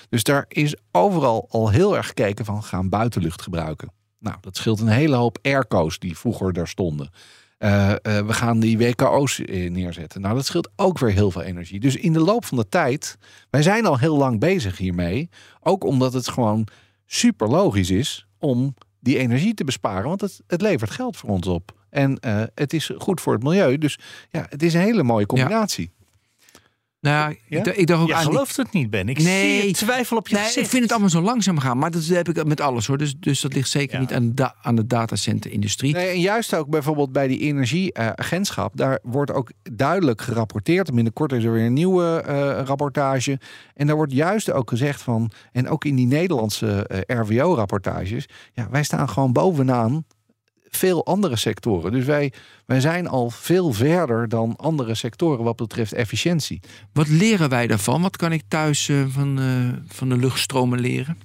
[0.08, 3.92] dus daar is overal al heel erg gekeken van gaan buitenlucht gebruiken.
[4.18, 7.10] Nou, dat scheelt een hele hoop airco's die vroeger daar stonden.
[7.58, 10.20] We gaan die WKO's neerzetten.
[10.20, 11.80] Nou, dat scheelt ook weer heel veel energie.
[11.80, 13.18] Dus in de loop van de tijd,
[13.50, 15.28] wij zijn al heel lang bezig hiermee.
[15.60, 16.66] Ook omdat het gewoon
[17.06, 20.08] super logisch is om die energie te besparen.
[20.08, 21.77] Want het levert geld voor ons op.
[21.90, 23.78] En uh, het is goed voor het milieu.
[23.78, 23.98] Dus
[24.30, 25.90] ja, het is een hele mooie combinatie.
[27.00, 27.58] Nou, ja?
[27.58, 29.08] ik, ik dacht ook je aan gelooft het niet, Ben.
[29.08, 29.60] Ik Nee.
[29.60, 30.64] zie twijfel op je nee, gezicht.
[30.64, 31.78] ik vind het allemaal zo langzaam gaan.
[31.78, 32.98] Maar dat heb ik met alles hoor.
[32.98, 34.00] Dus, dus dat ligt zeker Ja.
[34.00, 35.92] niet aan de, da- aan de datacenter-industrie.
[35.92, 40.88] Nee, en juist ook bijvoorbeeld bij die energieagentschap, daar wordt ook duidelijk gerapporteerd.
[40.88, 43.40] En Binnenkort is er weer een nieuwe eh, rapportage.
[43.74, 48.68] En daar wordt juist ook gezegd van, en ook in die Nederlandse eh, RWO-rapportages, ja,
[48.70, 50.04] wij staan gewoon bovenaan
[50.70, 51.92] veel andere sectoren.
[51.92, 52.32] Dus wij,
[52.66, 56.60] wij zijn al veel verder dan andere sectoren wat betreft efficiëntie.
[56.92, 58.02] Wat leren wij daarvan?
[58.02, 61.18] Wat kan ik thuis eh, van, eh, van de luchtstromen leren?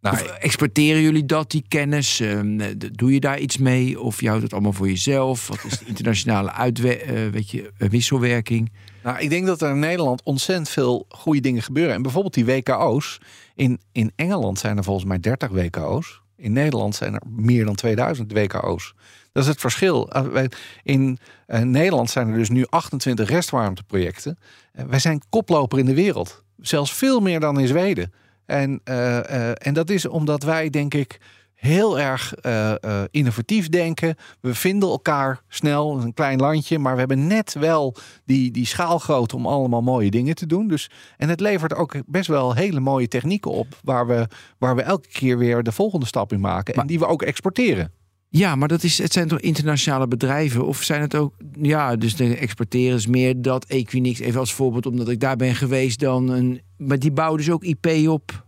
[0.00, 2.20] Nou, Of exporteren jullie dat, die kennis?
[2.20, 4.00] Ehm, eh, doe je daar iets mee?
[4.00, 5.48] Of je houdt het allemaal voor jezelf?
[5.48, 8.72] Wat is de internationale uitwe- weet je, wisselwerking?
[9.02, 11.94] Nou, ik denk dat er in Nederland ontzettend veel goede dingen gebeuren.
[11.94, 13.18] En bijvoorbeeld die WKO's.
[13.54, 16.20] In, in Engeland zijn er volgens mij 30 WKO's.
[16.36, 18.94] In Nederland zijn er meer dan 2000 WKO's.
[19.32, 20.08] Dat is het verschil.
[20.32, 20.50] Wij-
[20.82, 24.38] In eh, Nederland zijn er dus nu 28 restwarmteprojecten.
[24.74, 26.44] Uh, wij zijn koploper in de wereld.
[26.60, 28.12] Zelfs veel meer dan in Zweden.
[28.46, 29.18] En, eh,
[29.50, 31.20] eh, en dat is omdat wij, denk ik,
[31.56, 34.14] heel erg eh, eh, innovatief denken.
[34.40, 39.36] We vinden elkaar snel, een klein landje, maar we hebben net wel die, die schaalgrootte
[39.36, 40.68] om allemaal mooie dingen te doen.
[40.68, 44.28] Dus, en het levert ook best wel hele mooie technieken op, waar we,
[44.58, 47.92] waar we elke keer weer de volgende stap in maken en die we ook exporteren.
[48.28, 50.66] Ja, maar dat is, het zijn toch internationale bedrijven?
[50.66, 54.86] Of zijn het ook, ja, dus de exporteren is meer dat Equinix, even als voorbeeld,
[54.86, 56.60] omdat ik daar ben geweest, dan een.
[56.76, 58.46] Maar die bouwen dus ook IP op,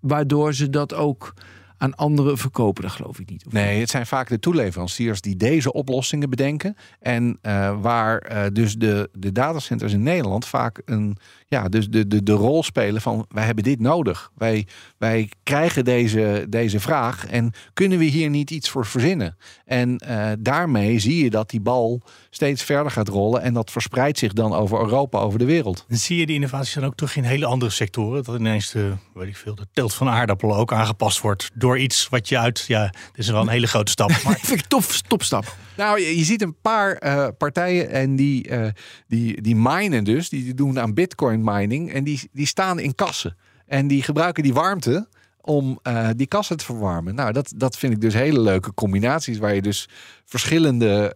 [0.00, 1.34] waardoor ze dat ook
[1.78, 2.82] aan anderen verkopen.
[2.82, 3.46] Dat geloof ik niet.
[3.46, 6.76] Of Nee, het zijn vaak de toeleveranciers die deze oplossingen bedenken.
[7.00, 11.16] En eh, waar eh, dus de, de datacenters in Nederland vaak een,
[11.48, 14.30] ja, dus de, de, de rol spelen van wij hebben dit nodig.
[14.34, 14.66] Wij,
[14.98, 19.36] wij krijgen deze, deze vraag en kunnen we hier niet iets voor verzinnen?
[19.64, 24.18] En eh, daarmee zie je dat die bal steeds verder gaat rollen en dat verspreidt
[24.18, 25.84] zich dan over Europa, over de wereld.
[25.88, 28.24] Zie je die innovaties dan ook terug in hele andere sectoren.
[28.24, 32.08] Dat ineens de, weet ik veel, de teelt van aardappelen ook aangepast wordt door iets
[32.08, 34.10] wat je uit, ja, dit is wel een hele grote stap.
[34.24, 35.56] Maar vind ik tof, topstap.
[35.76, 38.66] Nou, je, ziet een paar eh, partijen en die, eh,
[39.08, 43.36] die, die minen dus, die doen aan bitcoin mining en die, die staan in kassen.
[43.66, 45.08] En die gebruiken die warmte
[45.40, 47.14] om eh, die kassen te verwarmen.
[47.14, 49.88] Nou, dat, dat vind ik dus hele leuke combinaties waar je dus
[50.24, 51.14] verschillende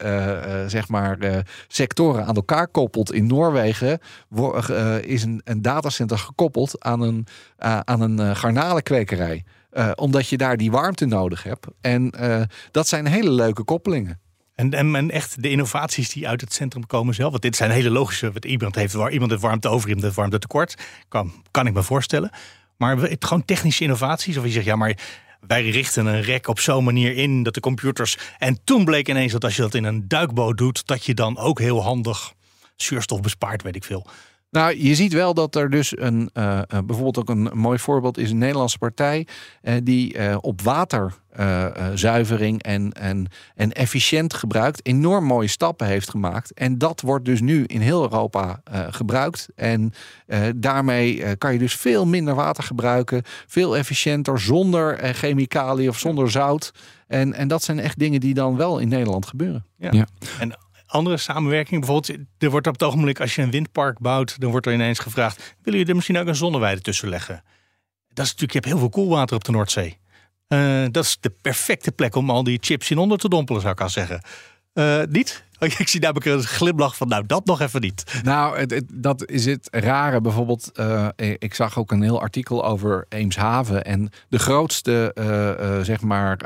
[0.69, 3.13] zeg maar, sectoren aan elkaar koppelt.
[3.13, 3.99] In Noorwegen
[5.01, 7.27] is een, een datacenter gekoppeld aan een,
[7.85, 9.45] aan een garnalenkwekerij.
[9.95, 11.67] Omdat je daar die warmte nodig hebt.
[11.81, 12.13] En
[12.71, 14.21] dat zijn hele leuke koppelingen.
[14.61, 17.31] En, en, echt de innovaties die uit het centrum komen zelf.
[17.31, 18.33] Want dit zijn hele logische.
[18.33, 20.75] Wat iemand heeft, waar iemand het warmte over, iemand het warmte tekort.
[21.09, 22.31] Kan, kan ik me voorstellen.
[22.77, 24.37] Maar het, gewoon technische innovaties.
[24.37, 24.97] Of je zegt ja, maar
[25.41, 28.17] wij richten een rek op zo'n manier in dat de computers.
[28.39, 31.39] En toen bleek ineens dat als je dat in een duikboot doet, dat je dan
[31.39, 32.33] ook heel handig
[32.77, 34.07] zuurstof bespaart, weet ik veel.
[34.51, 38.19] Nou, je ziet wel dat er dus een, eh, eh, bijvoorbeeld ook een mooi voorbeeld
[38.19, 39.27] is een Nederlandse partij
[39.63, 46.53] eh, die eh, op waterzuivering en, en, en efficiënt gebruikt enorm mooie stappen heeft gemaakt.
[46.53, 49.49] En dat wordt dus nu in heel Europa eh, gebruikt.
[49.55, 49.93] En
[50.27, 55.99] eh, daarmee eh, kan je dus veel minder water gebruiken, veel efficiënter, zonder chemicaliën of
[55.99, 56.73] zonder zout.
[57.07, 59.65] En, en dat zijn echt dingen die dan wel in Nederland gebeuren.
[59.77, 60.07] Ja.
[60.39, 60.55] En
[60.91, 64.67] andere samenwerking, bijvoorbeeld, er wordt op het ogenblik als je een windpark bouwt, dan wordt
[64.67, 67.43] er ineens gevraagd: willen jullie er misschien ook een zonneweide tussen leggen?
[68.09, 69.99] Dat is natuurlijk, je hebt heel veel koelwater op de Noordzee.
[70.51, 73.73] Eh, dat is de perfecte plek om al die chips in onder te dompelen, zou
[73.73, 74.23] ik al zeggen.
[74.73, 75.45] Eh, niet?
[75.79, 78.21] Ik zie namelijk een glimlach van, nou, dat nog even niet.
[78.23, 80.21] Nou, dat is het rare.
[80.21, 83.85] Bijvoorbeeld, eh, ik zag ook een heel artikel over Eemshaven.
[83.85, 85.13] En de grootste,
[85.85, 86.39] zeg maar,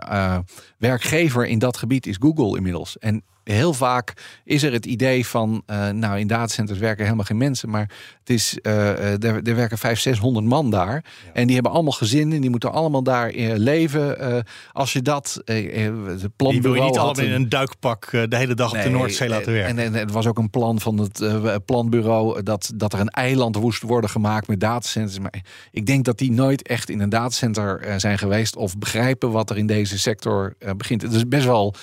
[0.78, 2.98] werkgever in dat gebied is Google inmiddels.
[2.98, 4.12] En heel vaak
[4.44, 8.30] is er het idee van, uh, nou in datacenters werken helemaal geen mensen, maar het
[8.30, 11.04] is, uh, er, er, werken 500, 600 man daar.
[11.32, 14.44] En die hebben allemaal gezinnen, die moeten allemaal daar leven.
[14.72, 16.30] als je dat, het.
[16.36, 19.52] Die wil je niet allemaal in een duikpak de hele dag op de Noordzee laten
[19.52, 19.78] werken.
[19.78, 23.60] En, en, het was ook een plan van het planbureau dat, dat er een eiland
[23.60, 25.18] moest worden gemaakt met datacenters.
[25.18, 29.50] Maar ik denk dat die nooit echt in een datacenter zijn geweest of begrijpen wat
[29.50, 31.02] er in deze sector begint.
[31.02, 31.74] Het is best wel,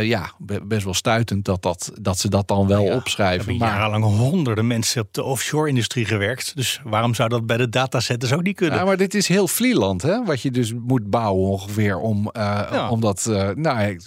[0.00, 0.32] ja,
[0.62, 3.46] best wel stuitend dat, dat, dat ze dat dan wel opschrijven.
[3.46, 6.56] We hebben jarenlang honderden mensen op de offshore-industrie gewerkt.
[6.56, 8.78] Dus waarom zou dat bij de datacenters ook niet kunnen?
[8.78, 10.24] Ja, maar dit is heel Vlieland, hè?
[10.24, 13.26] Wat je dus moet bouwen ongeveer om, uh, om dat...
[13.28, 13.98] Uh, nou,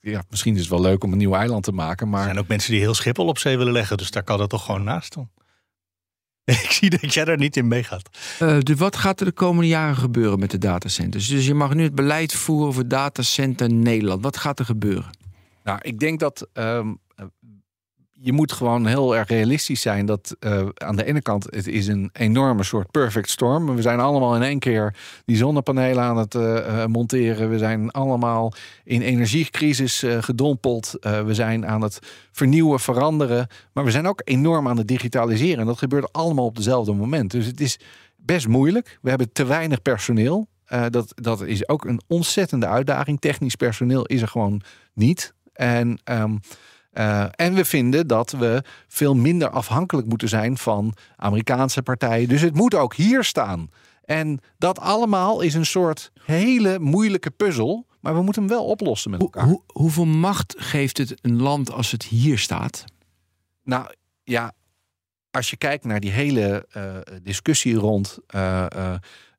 [0.00, 2.20] ja, misschien is het wel leuk om een nieuw eiland te maken, maar...
[2.20, 3.96] Er zijn ook mensen die heel Schiphol op zee willen leggen.
[3.96, 5.30] Dus daar kan dat toch gewoon naast dan.
[6.44, 8.08] Ik zie dat jij daar niet in meegaat.
[8.42, 11.28] Uh, dus wat gaat er de komende jaren gebeuren met de datacenters?
[11.28, 14.22] Dus je mag nu het beleid voeren over datacenter Nederland.
[14.22, 15.10] Wat gaat er gebeuren?
[15.64, 16.98] Nou, ik denk dat um,
[18.10, 21.86] je moet gewoon heel erg realistisch zijn dat uh, aan de ene kant het is
[21.86, 23.74] een enorme soort perfect storm.
[23.74, 27.50] We zijn allemaal in één keer die zonnepanelen aan het uh, monteren.
[27.50, 28.52] We zijn allemaal
[28.84, 30.96] in energiecrisis gedompeld.
[31.00, 31.98] we zijn aan het
[32.32, 33.46] vernieuwen, veranderen.
[33.72, 35.60] Maar we zijn ook enorm aan het digitaliseren.
[35.60, 37.30] En dat gebeurt allemaal op dezelfde moment.
[37.30, 37.78] Dus het is
[38.16, 38.98] best moeilijk.
[39.02, 40.48] We hebben te weinig personeel.
[40.90, 43.20] dat, dat is ook een ontzettende uitdaging.
[43.20, 44.62] Technisch personeel is er gewoon
[44.94, 45.34] niet.
[45.54, 46.40] En, um,
[46.92, 52.28] uh, en we vinden dat we veel minder afhankelijk moeten zijn van Amerikaanse partijen.
[52.28, 53.70] Dus het moet ook hier staan.
[54.04, 57.86] En dat allemaal is een soort hele moeilijke puzzel.
[58.00, 59.44] Maar we moeten hem wel oplossen met elkaar.
[59.44, 62.84] Hoe, hoeveel macht geeft het een land als het hier staat?
[63.62, 63.86] Nou
[64.22, 64.52] ja,
[65.30, 68.94] als je kijkt naar die hele uh, discussie rond uh, uh,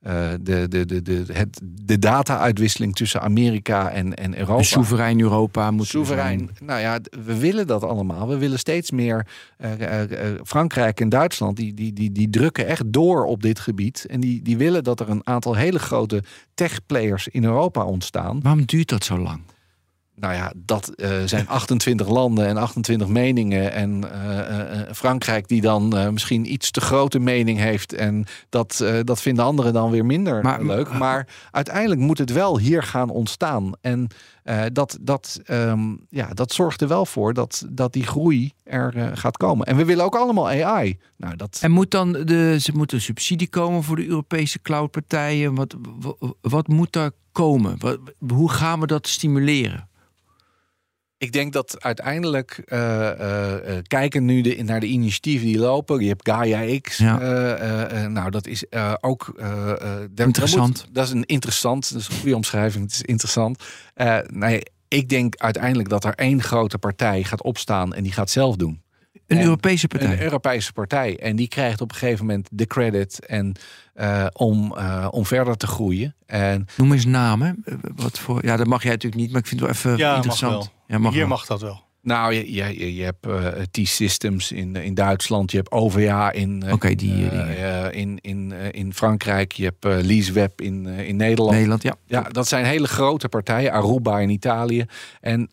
[0.06, 4.64] de, de, de, de, het, de data-uitwisseling tussen Amerika en, en Europa.
[4.64, 6.40] soeverein Europa moet Soeverein.
[6.40, 6.68] Zijn.
[6.68, 8.28] Nou ja, we willen dat allemaal.
[8.28, 9.28] We willen steeds meer.
[9.80, 14.06] Uh, uh, Frankrijk en Duitsland die, die, die, die drukken echt door op dit gebied.
[14.10, 18.42] En die, die willen dat er een aantal hele grote tech-players in Europa ontstaan.
[18.42, 19.42] Waarom duurt dat zo lang?
[20.16, 23.72] Nou ja, dat uh, zijn 28 landen en 28 meningen.
[23.72, 27.94] En uh, uh, Frankrijk die dan misschien iets te grote mening heeft.
[27.94, 30.94] En dat, dat vinden anderen dan weer minder maar, leuk.
[30.94, 33.72] Maar uiteindelijk moet het wel hier gaan ontstaan.
[33.82, 34.08] En
[34.72, 39.38] dat, dat, um, ja, dat zorgt er wel voor dat, dat die groei er gaat
[39.38, 39.66] komen.
[39.66, 41.00] En we willen ook allemaal AI.
[41.18, 41.60] Nou, dat...
[41.62, 45.56] En moet dan de, ze moet een subsidie komen voor de Europese cloudpartijen?
[45.56, 47.76] Wat, wat, wat moet er komen?
[47.80, 49.88] Wat, hoe gaan we dat stimuleren?
[51.18, 56.02] Ik denk dat uiteindelijk uh, uh, kijken nu de, naar de initiatieven die lopen.
[56.02, 56.98] Je hebt Gaia X.
[56.98, 57.18] Ja.
[58.08, 58.64] nou, dat is
[59.02, 59.34] ook
[60.16, 60.88] interessant.
[60.92, 61.92] dat is een interessant.
[61.92, 62.84] Dat is een goede omschrijving.
[62.84, 63.64] Het is interessant.
[64.28, 68.56] nee, ik denk uiteindelijk dat er één grote partij gaat opstaan en die gaat zelf
[68.56, 68.84] doen.
[69.28, 70.12] Een Europese partij.
[70.12, 71.20] Een Europese partij.
[71.20, 73.56] En die krijgt op een gegeven moment de credit en,
[73.96, 76.16] uh, om, uh, om verder te groeien.
[76.26, 77.64] En, Noem eens namen.
[77.96, 80.16] Wat voor, ja, dat mag jij natuurlijk niet, maar ik vind het wel even ja,
[80.16, 80.54] interessant.
[80.54, 80.75] Mag wel.
[80.88, 81.30] Ja, mag Hier wel.
[81.30, 81.84] mag dat wel.
[82.02, 86.74] Nou, je, je, je hebt uh, T-Systems in, in Duitsland, je hebt OVA in, uh,
[86.74, 91.52] okay, die, uh, in, in, in Frankrijk, je hebt uh, LeaseWeb in, in Nederland.
[91.52, 91.96] Nederland, ja.
[92.06, 93.72] Ja, dat zijn hele grote partijen.
[93.72, 94.86] Aruba in Italië.
[95.22, 95.50] En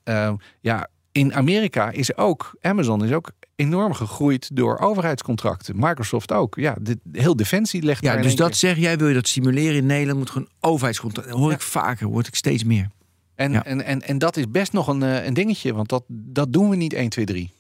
[0.61, 5.75] ja, in Amerika is ook, Amazon is ook enorm gegroeid door overheidscontracten.
[5.79, 6.55] Microsoft ook.
[6.57, 9.87] Ja, de, heel Defensie legt Ja, dus dat zeg jij, wil je dat stimuleren in
[9.87, 11.33] Nederland, moet gewoon overheidscontracten.
[11.33, 12.89] Dat hoor ik vaker, hoor ik steeds meer.
[13.35, 16.53] En, en, en, en dat is best nog een, eh, een dingetje, want dat, dat
[16.53, 17.51] doen we niet 1, 2, 3.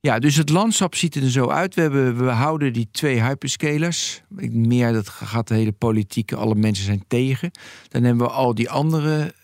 [0.00, 1.74] Ja, dus het landschap ziet er zo uit.
[1.74, 4.22] We, hebben, we houden die twee hyperscalers.
[4.50, 7.50] Meer dat gaat de hele politieke, alle mensen zijn tegen.
[7.88, 9.34] Dan hebben we al die andere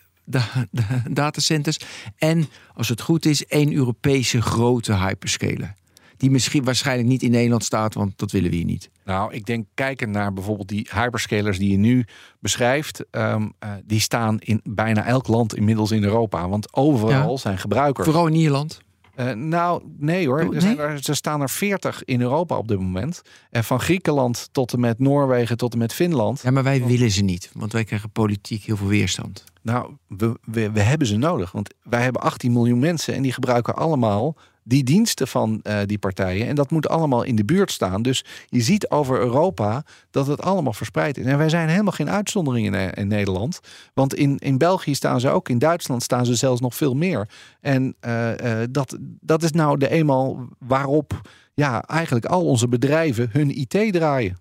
[1.09, 1.77] datacenters.
[2.17, 5.77] En als het goed is, één Europese grote hyperscaler
[6.19, 8.89] die misschien waarschijnlijk niet in Nederland staat, want dat willen we hier niet.
[9.09, 12.05] Nou, ik denk kijken naar bijvoorbeeld die hyperscalers die je nu
[12.39, 17.57] beschrijft, um, uh, die staan in bijna elk land inmiddels in Europa, want overal zijn
[17.57, 18.07] gebruikers.
[18.07, 18.81] Vooral in Ierland.
[19.15, 20.41] Uh, nou, nee hoor.
[20.41, 23.21] Oh, er, zijn er, er, staan er 40 in Europa op dit moment.
[23.49, 26.41] En van Griekenland tot en met Noorwegen tot en met Finland.
[26.41, 29.43] Ja, maar wij willen ze niet, want wij krijgen politiek heel veel weerstand.
[29.61, 31.51] Nou, we, we, we hebben ze nodig.
[31.51, 35.97] Want wij hebben 18 miljoen mensen en die gebruiken allemaal die diensten van uh, die
[35.97, 36.47] partijen.
[36.47, 38.01] En dat moet allemaal in de buurt staan.
[38.01, 41.25] Dus je ziet over Europa dat het allemaal verspreid is.
[41.25, 43.59] En wij zijn helemaal geen uitzondering in, in Nederland.
[43.93, 47.29] Want in, in België staan ze ook, in Duitsland staan ze zelfs nog veel meer.
[47.61, 48.31] En uh,
[48.71, 51.21] dat, dat is nou de eenmaal waarop
[51.53, 54.37] ja, eigenlijk al onze bedrijven hun IT draaien.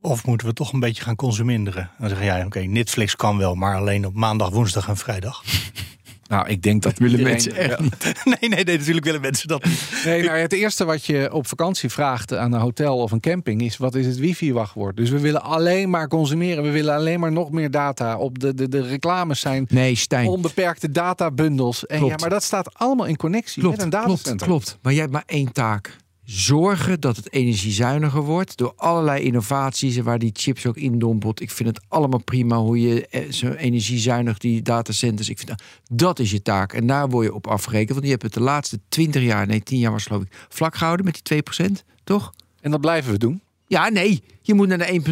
[0.00, 1.90] Of moeten we toch een beetje gaan consuminderen?
[1.98, 5.42] Dan zeggen ja, oké, Netflix kan wel, maar alleen op maandag, woensdag en vrijdag.
[6.28, 8.02] Nou, ik denk dat willen mensen echt niet.
[8.24, 10.02] Nee, nee, nee, natuurlijk willen mensen dat niet.
[10.04, 13.62] Nee, nou, het eerste wat je op vakantie vraagt aan een hotel of een camping
[13.62, 14.96] is: wat is het wifi-wachtwoord?
[14.96, 16.62] Dus we willen alleen maar consumeren.
[16.62, 18.16] We willen alleen maar nog meer data.
[18.18, 20.26] Op de, de, de reclames zijn Nee, Stijn.
[20.28, 21.86] onbeperkte databundels.
[21.86, 22.12] En Klopt.
[22.12, 24.46] ja, maar dat staat allemaal in connectie Klopt, met een klopt, datacenter.
[24.46, 24.78] klopt.
[24.82, 25.96] Maar jij hebt maar één taak.
[26.24, 31.40] Zorgen dat het energiezuiniger wordt door allerlei innovaties en waar die chips ook in dompelt.
[31.40, 35.28] Ik vind het allemaal prima hoe je eh, zo energiezuinig die datacenters.
[35.28, 37.92] Ik vind dat, dat is je taak en daar word je op afgerekend.
[37.92, 40.76] Want je hebt het de laatste 20 jaar, nee 10 jaar was geloof ik, vlak
[40.76, 41.72] gehouden met die 2%,
[42.04, 42.32] toch?
[42.60, 43.42] En dat blijven we doen.
[43.66, 45.02] Ja, nee, je moet naar de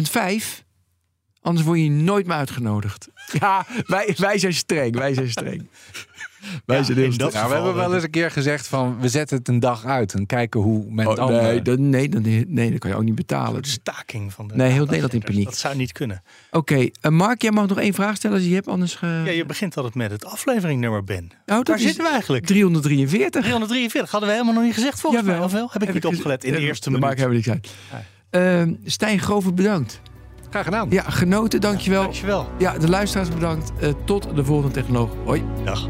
[0.59, 0.63] 1,5.
[1.41, 3.07] Anders word je nooit meer uitgenodigd.
[3.39, 5.67] Ja, wij, wij zijn streng, wij zijn streng.
[6.65, 7.31] Wij Ja, zijn heel in streng.
[7.31, 9.85] dat Nou, we hebben wel eens een keer gezegd van we zetten het een dag
[9.85, 11.31] uit en kijken hoe men Oh, dan.
[11.31, 13.53] nee, eh, dan, nee, dan, nee, dat kan je ook niet betalen.
[13.55, 14.85] De Dus- staking van de Nee, heel.
[14.85, 15.45] Nederland in paniek.
[15.45, 16.23] Dat zou niet kunnen.
[16.51, 18.95] Oké, eh, Mark, jij mag nog één vraag stellen als je hebt, anders...
[18.95, 19.05] Ge...
[19.25, 21.29] Ja, je begint altijd met het afleveringnummer, Ben.
[21.31, 22.45] oh, dat Waar is zitten we eigenlijk?
[22.45, 23.41] 343.
[23.41, 25.39] 343 hadden we helemaal nog niet gezegd volgens mij.
[25.39, 25.69] Of wel?
[25.71, 27.17] Heb ik niet opgelet in de Ja, eerste dat minuut.
[27.17, 28.07] maakt helemaal niks uit.
[28.29, 30.01] Ehm, Stijn Grover, bedankt.
[30.49, 30.87] Graag gedaan.
[30.89, 32.01] Ja, genoten, dankjewel.
[32.01, 32.47] Dankjewel.
[32.57, 33.71] Ja, de luisteraars bedankt.
[33.79, 35.11] Eh, tot de volgende technoloog.
[35.25, 35.43] Hoi.
[35.65, 35.89] Dag.